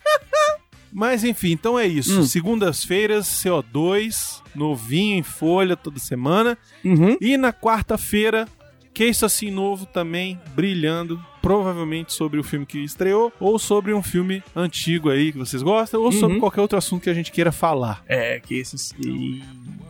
Mas 0.92 1.24
enfim, 1.24 1.52
então 1.52 1.80
é 1.80 1.88
isso. 1.88 2.20
Hum. 2.20 2.26
Segundas-feiras, 2.26 3.26
CO2, 3.28 4.42
novinho 4.54 5.18
em 5.18 5.24
folha 5.24 5.78
toda 5.78 6.00
semana. 6.00 6.58
Uhum. 6.84 7.16
E 7.22 7.38
na 7.38 7.54
quarta-feira, 7.54 8.46
que 8.94 9.06
isso 9.06 9.26
assim 9.26 9.50
novo 9.50 9.86
também 9.86 10.38
brilhando, 10.54 11.24
provavelmente 11.42 12.12
sobre 12.12 12.40
o 12.42 12.44
filme 12.44 12.66
que 12.66 12.78
estreou, 12.84 13.32
ou 13.40 13.58
sobre 13.58 13.94
um 13.94 14.04
filme 14.04 14.44
antigo 14.54 15.10
aí 15.10 15.32
que 15.32 15.38
vocês 15.38 15.64
gostam, 15.64 16.02
ou 16.02 16.12
sobre 16.12 16.36
Uhum. 16.36 16.40
qualquer 16.42 16.60
outro 16.60 16.78
assunto 16.78 17.04
que 17.04 17.10
a 17.10 17.14
gente 17.14 17.32
queira 17.32 17.54
falar. 17.54 18.04
É, 18.06 18.42
que 18.42 18.56
esse, 18.56 18.76
esse- 18.76 18.94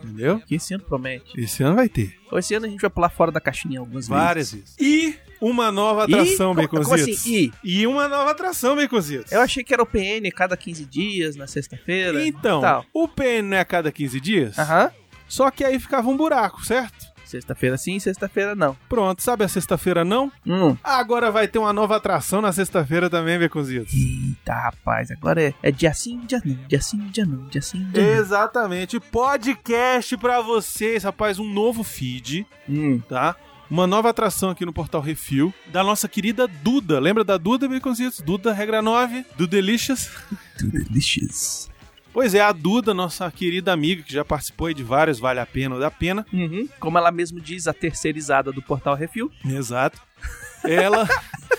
Entendeu? 0.04 0.40
que 0.46 0.54
esse 0.54 0.72
ano 0.72 0.84
promete. 0.84 1.32
Esse 1.38 1.64
ano 1.64 1.74
vai 1.74 1.88
ter. 1.88 2.14
Ou 2.30 2.38
esse 2.38 2.54
ano 2.54 2.66
a 2.66 2.68
gente 2.68 2.80
vai 2.80 2.90
pular 2.90 3.08
fora 3.08 3.32
da 3.32 3.40
caixinha 3.40 3.80
algumas 3.80 4.06
Várias 4.06 4.52
vezes. 4.52 4.76
vezes. 4.78 4.94
E 4.94 5.18
uma 5.42 5.72
nova 5.72 6.04
atração, 6.04 6.54
Baconzitos. 6.54 7.18
assim? 7.20 7.52
E? 7.64 7.80
E 7.80 7.86
uma 7.86 8.06
nova 8.08 8.30
atração, 8.30 8.76
Baconzitos. 8.76 9.32
Eu 9.32 9.40
achei 9.40 9.64
que 9.64 9.74
era 9.74 9.82
o 9.82 9.86
PN 9.86 10.30
cada 10.34 10.56
15 10.56 10.84
dias, 10.86 11.34
na 11.36 11.46
sexta-feira. 11.48 12.24
Então, 12.26 12.60
Tal. 12.60 12.84
o 12.94 13.08
PN 13.08 13.42
não 13.48 13.56
é 13.56 13.60
a 13.60 13.64
cada 13.64 13.90
15 13.90 14.20
dias? 14.20 14.58
Aham. 14.58 14.90
Só 15.28 15.50
que 15.50 15.64
aí 15.64 15.80
ficava 15.80 16.08
um 16.08 16.16
buraco, 16.16 16.64
certo? 16.64 17.10
Sexta-feira 17.24 17.78
sim, 17.78 17.98
sexta-feira 17.98 18.54
não. 18.54 18.76
Pronto, 18.90 19.22
sabe 19.22 19.42
a 19.42 19.48
sexta-feira 19.48 20.04
não? 20.04 20.30
Hum. 20.46 20.76
Agora 20.84 21.30
vai 21.30 21.48
ter 21.48 21.58
uma 21.58 21.72
nova 21.72 21.96
atração 21.96 22.42
na 22.42 22.52
sexta-feira 22.52 23.08
também, 23.08 23.38
Baconzitos. 23.38 23.94
Eita, 23.94 24.52
rapaz, 24.52 25.10
agora 25.10 25.42
é, 25.42 25.54
é 25.62 25.70
dia 25.70 25.94
sim, 25.94 26.20
dia 26.26 26.42
não, 26.44 26.54
dia 26.68 26.82
sim, 26.82 26.98
dia 27.10 27.24
não, 27.24 27.46
dia 27.48 27.62
sim, 27.62 27.82
dia 27.90 28.02
não. 28.02 28.20
Exatamente. 28.20 29.00
Podcast 29.00 30.14
pra 30.18 30.42
vocês, 30.42 31.04
rapaz, 31.04 31.38
um 31.38 31.50
novo 31.50 31.82
feed, 31.82 32.46
Hum. 32.68 33.00
tá? 33.08 33.34
Uma 33.72 33.86
nova 33.86 34.10
atração 34.10 34.50
aqui 34.50 34.66
no 34.66 34.72
Portal 34.72 35.00
Refil 35.00 35.50
da 35.68 35.82
nossa 35.82 36.06
querida 36.06 36.46
Duda. 36.46 37.00
Lembra 37.00 37.24
da 37.24 37.38
Duda, 37.38 37.66
Baconzitos? 37.66 38.20
Duda, 38.20 38.52
regra 38.52 38.82
9, 38.82 39.24
do 39.34 39.46
Delicious. 39.46 40.10
Too 40.60 40.68
delicious. 40.70 41.70
Pois 42.12 42.34
é, 42.34 42.42
a 42.42 42.52
Duda, 42.52 42.92
nossa 42.92 43.30
querida 43.30 43.72
amiga, 43.72 44.02
que 44.02 44.12
já 44.12 44.22
participou 44.22 44.66
aí 44.66 44.74
de 44.74 44.82
vários 44.82 45.18
Vale 45.18 45.40
a 45.40 45.46
Pena 45.46 45.76
ou 45.76 45.80
da 45.80 45.90
Pena. 45.90 46.26
Uhum. 46.30 46.68
Como 46.78 46.98
ela 46.98 47.10
mesmo 47.10 47.40
diz, 47.40 47.66
a 47.66 47.72
terceirizada 47.72 48.52
do 48.52 48.60
Portal 48.60 48.94
Refil. 48.94 49.32
Exato. 49.42 49.98
Ela. 50.64 51.08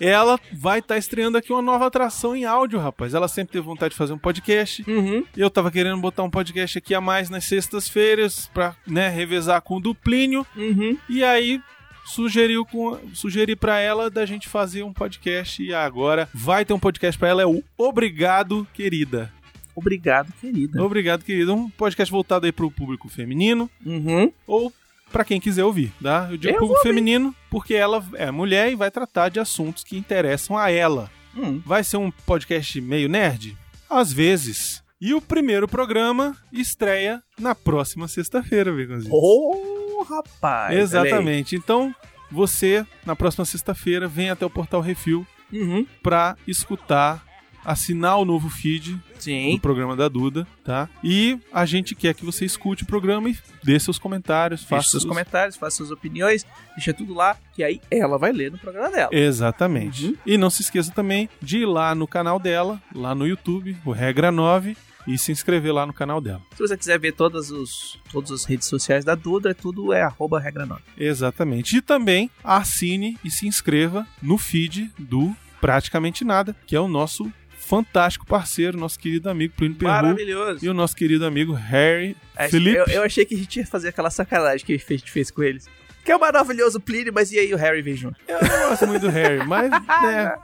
ela 0.00 0.38
vai 0.52 0.78
estar 0.80 0.96
estreando 0.96 1.38
aqui 1.38 1.52
uma 1.52 1.62
nova 1.62 1.86
atração 1.86 2.34
em 2.34 2.44
áudio, 2.44 2.78
rapaz. 2.78 3.14
Ela 3.14 3.28
sempre 3.28 3.52
teve 3.52 3.64
vontade 3.64 3.92
de 3.92 3.98
fazer 3.98 4.12
um 4.12 4.18
podcast. 4.18 4.84
Uhum. 4.88 5.24
Eu 5.36 5.50
tava 5.50 5.70
querendo 5.70 6.00
botar 6.00 6.22
um 6.22 6.30
podcast 6.30 6.78
aqui 6.78 6.94
a 6.94 7.00
mais 7.00 7.30
nas 7.30 7.44
sextas-feiras 7.44 8.50
pra, 8.52 8.74
né, 8.86 9.08
revezar 9.08 9.60
com 9.62 9.76
o 9.76 9.80
Duplínio. 9.80 10.46
Uhum. 10.56 10.96
E 11.08 11.22
aí 11.24 11.60
sugeriu 12.06 12.64
com 12.64 12.98
sugeri 13.14 13.54
para 13.54 13.78
ela 13.78 14.10
da 14.10 14.26
gente 14.26 14.48
fazer 14.48 14.82
um 14.82 14.92
podcast 14.92 15.62
e 15.62 15.72
agora 15.72 16.28
vai 16.34 16.64
ter 16.64 16.72
um 16.72 16.78
podcast 16.78 17.18
pra 17.18 17.28
ela 17.28 17.42
é 17.42 17.46
o 17.46 17.62
Obrigado, 17.76 18.66
querida. 18.72 19.32
Obrigado, 19.76 20.32
querida. 20.40 20.82
Obrigado, 20.82 21.24
querida. 21.24 21.54
Um 21.54 21.70
podcast 21.70 22.10
voltado 22.10 22.44
aí 22.46 22.52
pro 22.52 22.70
público 22.70 23.08
feminino 23.08 23.70
Uhum. 23.86 24.32
ou 24.46 24.72
pra 25.10 25.24
quem 25.24 25.40
quiser 25.40 25.64
ouvir, 25.64 25.92
tá? 26.02 26.28
Eu 26.30 26.36
digo 26.36 26.54
Eu 26.54 26.58
público 26.58 26.82
feminino 26.82 27.34
porque 27.50 27.74
ela 27.74 28.04
é 28.14 28.30
mulher 28.30 28.70
e 28.70 28.74
vai 28.76 28.90
tratar 28.90 29.28
de 29.28 29.40
assuntos 29.40 29.84
que 29.84 29.96
interessam 29.96 30.56
a 30.56 30.70
ela. 30.70 31.10
Hum. 31.36 31.60
Vai 31.64 31.84
ser 31.84 31.96
um 31.96 32.10
podcast 32.10 32.80
meio 32.80 33.08
nerd? 33.08 33.56
Às 33.88 34.12
vezes. 34.12 34.82
E 35.00 35.14
o 35.14 35.20
primeiro 35.20 35.66
programa 35.66 36.36
estreia 36.52 37.22
na 37.38 37.54
próxima 37.54 38.06
sexta-feira, 38.06 38.72
Veganzinho. 38.72 39.12
Oh, 39.14 40.04
rapaz. 40.08 40.76
Exatamente. 40.76 41.56
Então, 41.56 41.94
você, 42.30 42.84
na 43.04 43.16
próxima 43.16 43.44
sexta-feira, 43.44 44.06
vem 44.06 44.30
até 44.30 44.44
o 44.44 44.50
Portal 44.50 44.80
Refil. 44.80 45.26
Uhum. 45.52 45.84
pra 46.00 46.36
escutar, 46.46 47.24
assinar 47.64 48.18
o 48.18 48.24
novo 48.24 48.48
feed 48.48 48.94
do 48.94 49.02
Sim. 49.18 49.58
programa 49.60 49.94
da 49.94 50.08
Duda, 50.08 50.46
tá? 50.64 50.88
E 51.04 51.38
a 51.52 51.66
gente 51.66 51.94
quer 51.94 52.14
que 52.14 52.24
você 52.24 52.44
escute 52.44 52.84
o 52.84 52.86
programa 52.86 53.28
e 53.28 53.38
dê 53.62 53.78
seus 53.78 53.98
comentários, 53.98 54.62
Faça 54.62 54.76
faça 54.76 54.90
seus 54.90 55.04
comentários, 55.04 55.56
faça 55.56 55.76
suas 55.76 55.90
opiniões, 55.90 56.46
deixa 56.74 56.92
tudo 56.92 57.14
lá, 57.14 57.36
que 57.52 57.62
aí 57.62 57.80
ela 57.90 58.18
vai 58.18 58.32
ler 58.32 58.50
no 58.50 58.58
programa 58.58 58.90
dela. 58.90 59.10
Exatamente. 59.12 60.06
Uhum. 60.06 60.16
E 60.24 60.38
não 60.38 60.50
se 60.50 60.62
esqueça 60.62 60.90
também 60.90 61.28
de 61.40 61.58
ir 61.58 61.66
lá 61.66 61.94
no 61.94 62.06
canal 62.06 62.38
dela, 62.38 62.80
lá 62.94 63.14
no 63.14 63.26
YouTube, 63.26 63.76
o 63.84 63.92
Regra 63.92 64.32
9, 64.32 64.76
e 65.06 65.18
se 65.18 65.32
inscrever 65.32 65.72
lá 65.72 65.86
no 65.86 65.92
canal 65.92 66.20
dela. 66.20 66.42
Se 66.52 66.58
você 66.58 66.76
quiser 66.76 66.98
ver 66.98 67.12
todas, 67.12 67.50
os, 67.50 67.98
todas 68.10 68.30
as 68.30 68.44
redes 68.44 68.68
sociais 68.68 69.04
da 69.04 69.14
Duda, 69.14 69.54
tudo 69.54 69.92
é 69.92 70.02
arroba 70.02 70.38
regra 70.38 70.66
9. 70.66 70.82
Exatamente. 70.96 71.76
E 71.76 71.80
também 71.80 72.30
assine 72.44 73.18
e 73.24 73.30
se 73.30 73.46
inscreva 73.46 74.06
no 74.22 74.38
feed 74.38 74.90
do 74.98 75.34
Praticamente 75.60 76.24
Nada, 76.24 76.56
que 76.66 76.74
é 76.74 76.80
o 76.80 76.88
nosso 76.88 77.30
fantástico 77.70 78.26
parceiro, 78.26 78.76
nosso 78.76 78.98
querido 78.98 79.30
amigo 79.30 79.54
Plínio 79.56 79.76
Perru 79.78 79.90
Maravilhoso. 79.92 80.64
e 80.64 80.68
o 80.68 80.74
nosso 80.74 80.96
querido 80.96 81.24
amigo 81.24 81.52
Harry 81.52 82.16
Acho- 82.36 82.50
Felipe. 82.50 82.76
Eu, 82.76 82.84
eu 82.86 83.02
achei 83.04 83.24
que 83.24 83.34
a 83.34 83.38
gente 83.38 83.60
ia 83.60 83.66
fazer 83.66 83.88
aquela 83.88 84.10
sacanagem 84.10 84.66
que 84.66 84.72
a 84.74 84.76
gente 84.76 85.10
fez 85.10 85.30
com 85.30 85.42
eles. 85.42 85.68
Que 86.04 86.10
é 86.10 86.16
o 86.16 86.20
maravilhoso 86.20 86.80
Plínio, 86.80 87.12
mas 87.14 87.30
e 87.30 87.38
aí 87.38 87.54
o 87.54 87.56
Harry 87.56 87.80
vem 87.82 87.94
junto? 87.94 88.16
Eu 88.26 88.40
não 88.42 88.68
gosto 88.70 88.86
muito 88.88 89.02
do 89.02 89.08
Harry, 89.10 89.46
mas 89.46 89.70
né, 89.70 90.34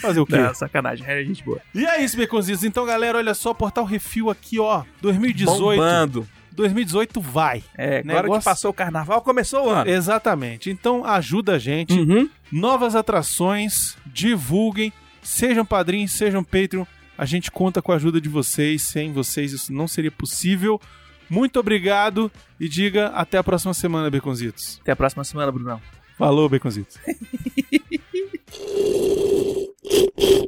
fazer 0.00 0.20
o 0.20 0.26
quê? 0.26 0.36
Não, 0.36 0.54
sacanagem, 0.54 1.04
Harry 1.04 1.22
é 1.22 1.24
gente 1.24 1.42
boa. 1.42 1.60
E 1.74 1.84
é 1.84 2.02
isso, 2.04 2.16
Beconzitos. 2.16 2.62
Então, 2.64 2.86
galera, 2.86 3.18
olha 3.18 3.34
só, 3.34 3.52
Portal 3.52 3.84
Refil 3.84 4.30
aqui, 4.30 4.60
ó, 4.60 4.84
2018. 5.02 5.58
Bombando. 5.80 6.28
2018 6.52 7.20
vai. 7.20 7.64
É, 7.76 7.98
agora 8.00 8.22
Negócio- 8.22 8.40
que 8.40 8.44
passou 8.44 8.70
o 8.70 8.74
carnaval, 8.74 9.22
começou 9.22 9.66
o 9.66 9.70
ano. 9.70 9.90
Exatamente. 9.90 10.68
Então, 10.70 11.04
ajuda 11.04 11.54
a 11.54 11.58
gente. 11.58 11.94
Uhum. 11.98 12.28
Novas 12.52 12.94
atrações, 12.94 13.96
divulguem, 14.06 14.92
sejam 15.22 15.64
padrinhos, 15.64 16.12
sejam 16.12 16.44
Patreon. 16.44 16.84
A 17.16 17.24
gente 17.26 17.50
conta 17.50 17.82
com 17.82 17.92
a 17.92 17.96
ajuda 17.96 18.20
de 18.20 18.28
vocês. 18.28 18.82
Sem 18.82 19.12
vocês 19.12 19.52
isso 19.52 19.72
não 19.72 19.86
seria 19.86 20.10
possível. 20.10 20.80
Muito 21.28 21.60
obrigado 21.60 22.30
e 22.58 22.68
diga 22.68 23.08
até 23.08 23.38
a 23.38 23.44
próxima 23.44 23.72
semana, 23.72 24.10
Beconzitos. 24.10 24.78
Até 24.82 24.92
a 24.92 24.96
próxima 24.96 25.22
semana, 25.22 25.52
Brunão. 25.52 25.80
Falou, 26.16 26.48
Beconzitos. 26.48 26.98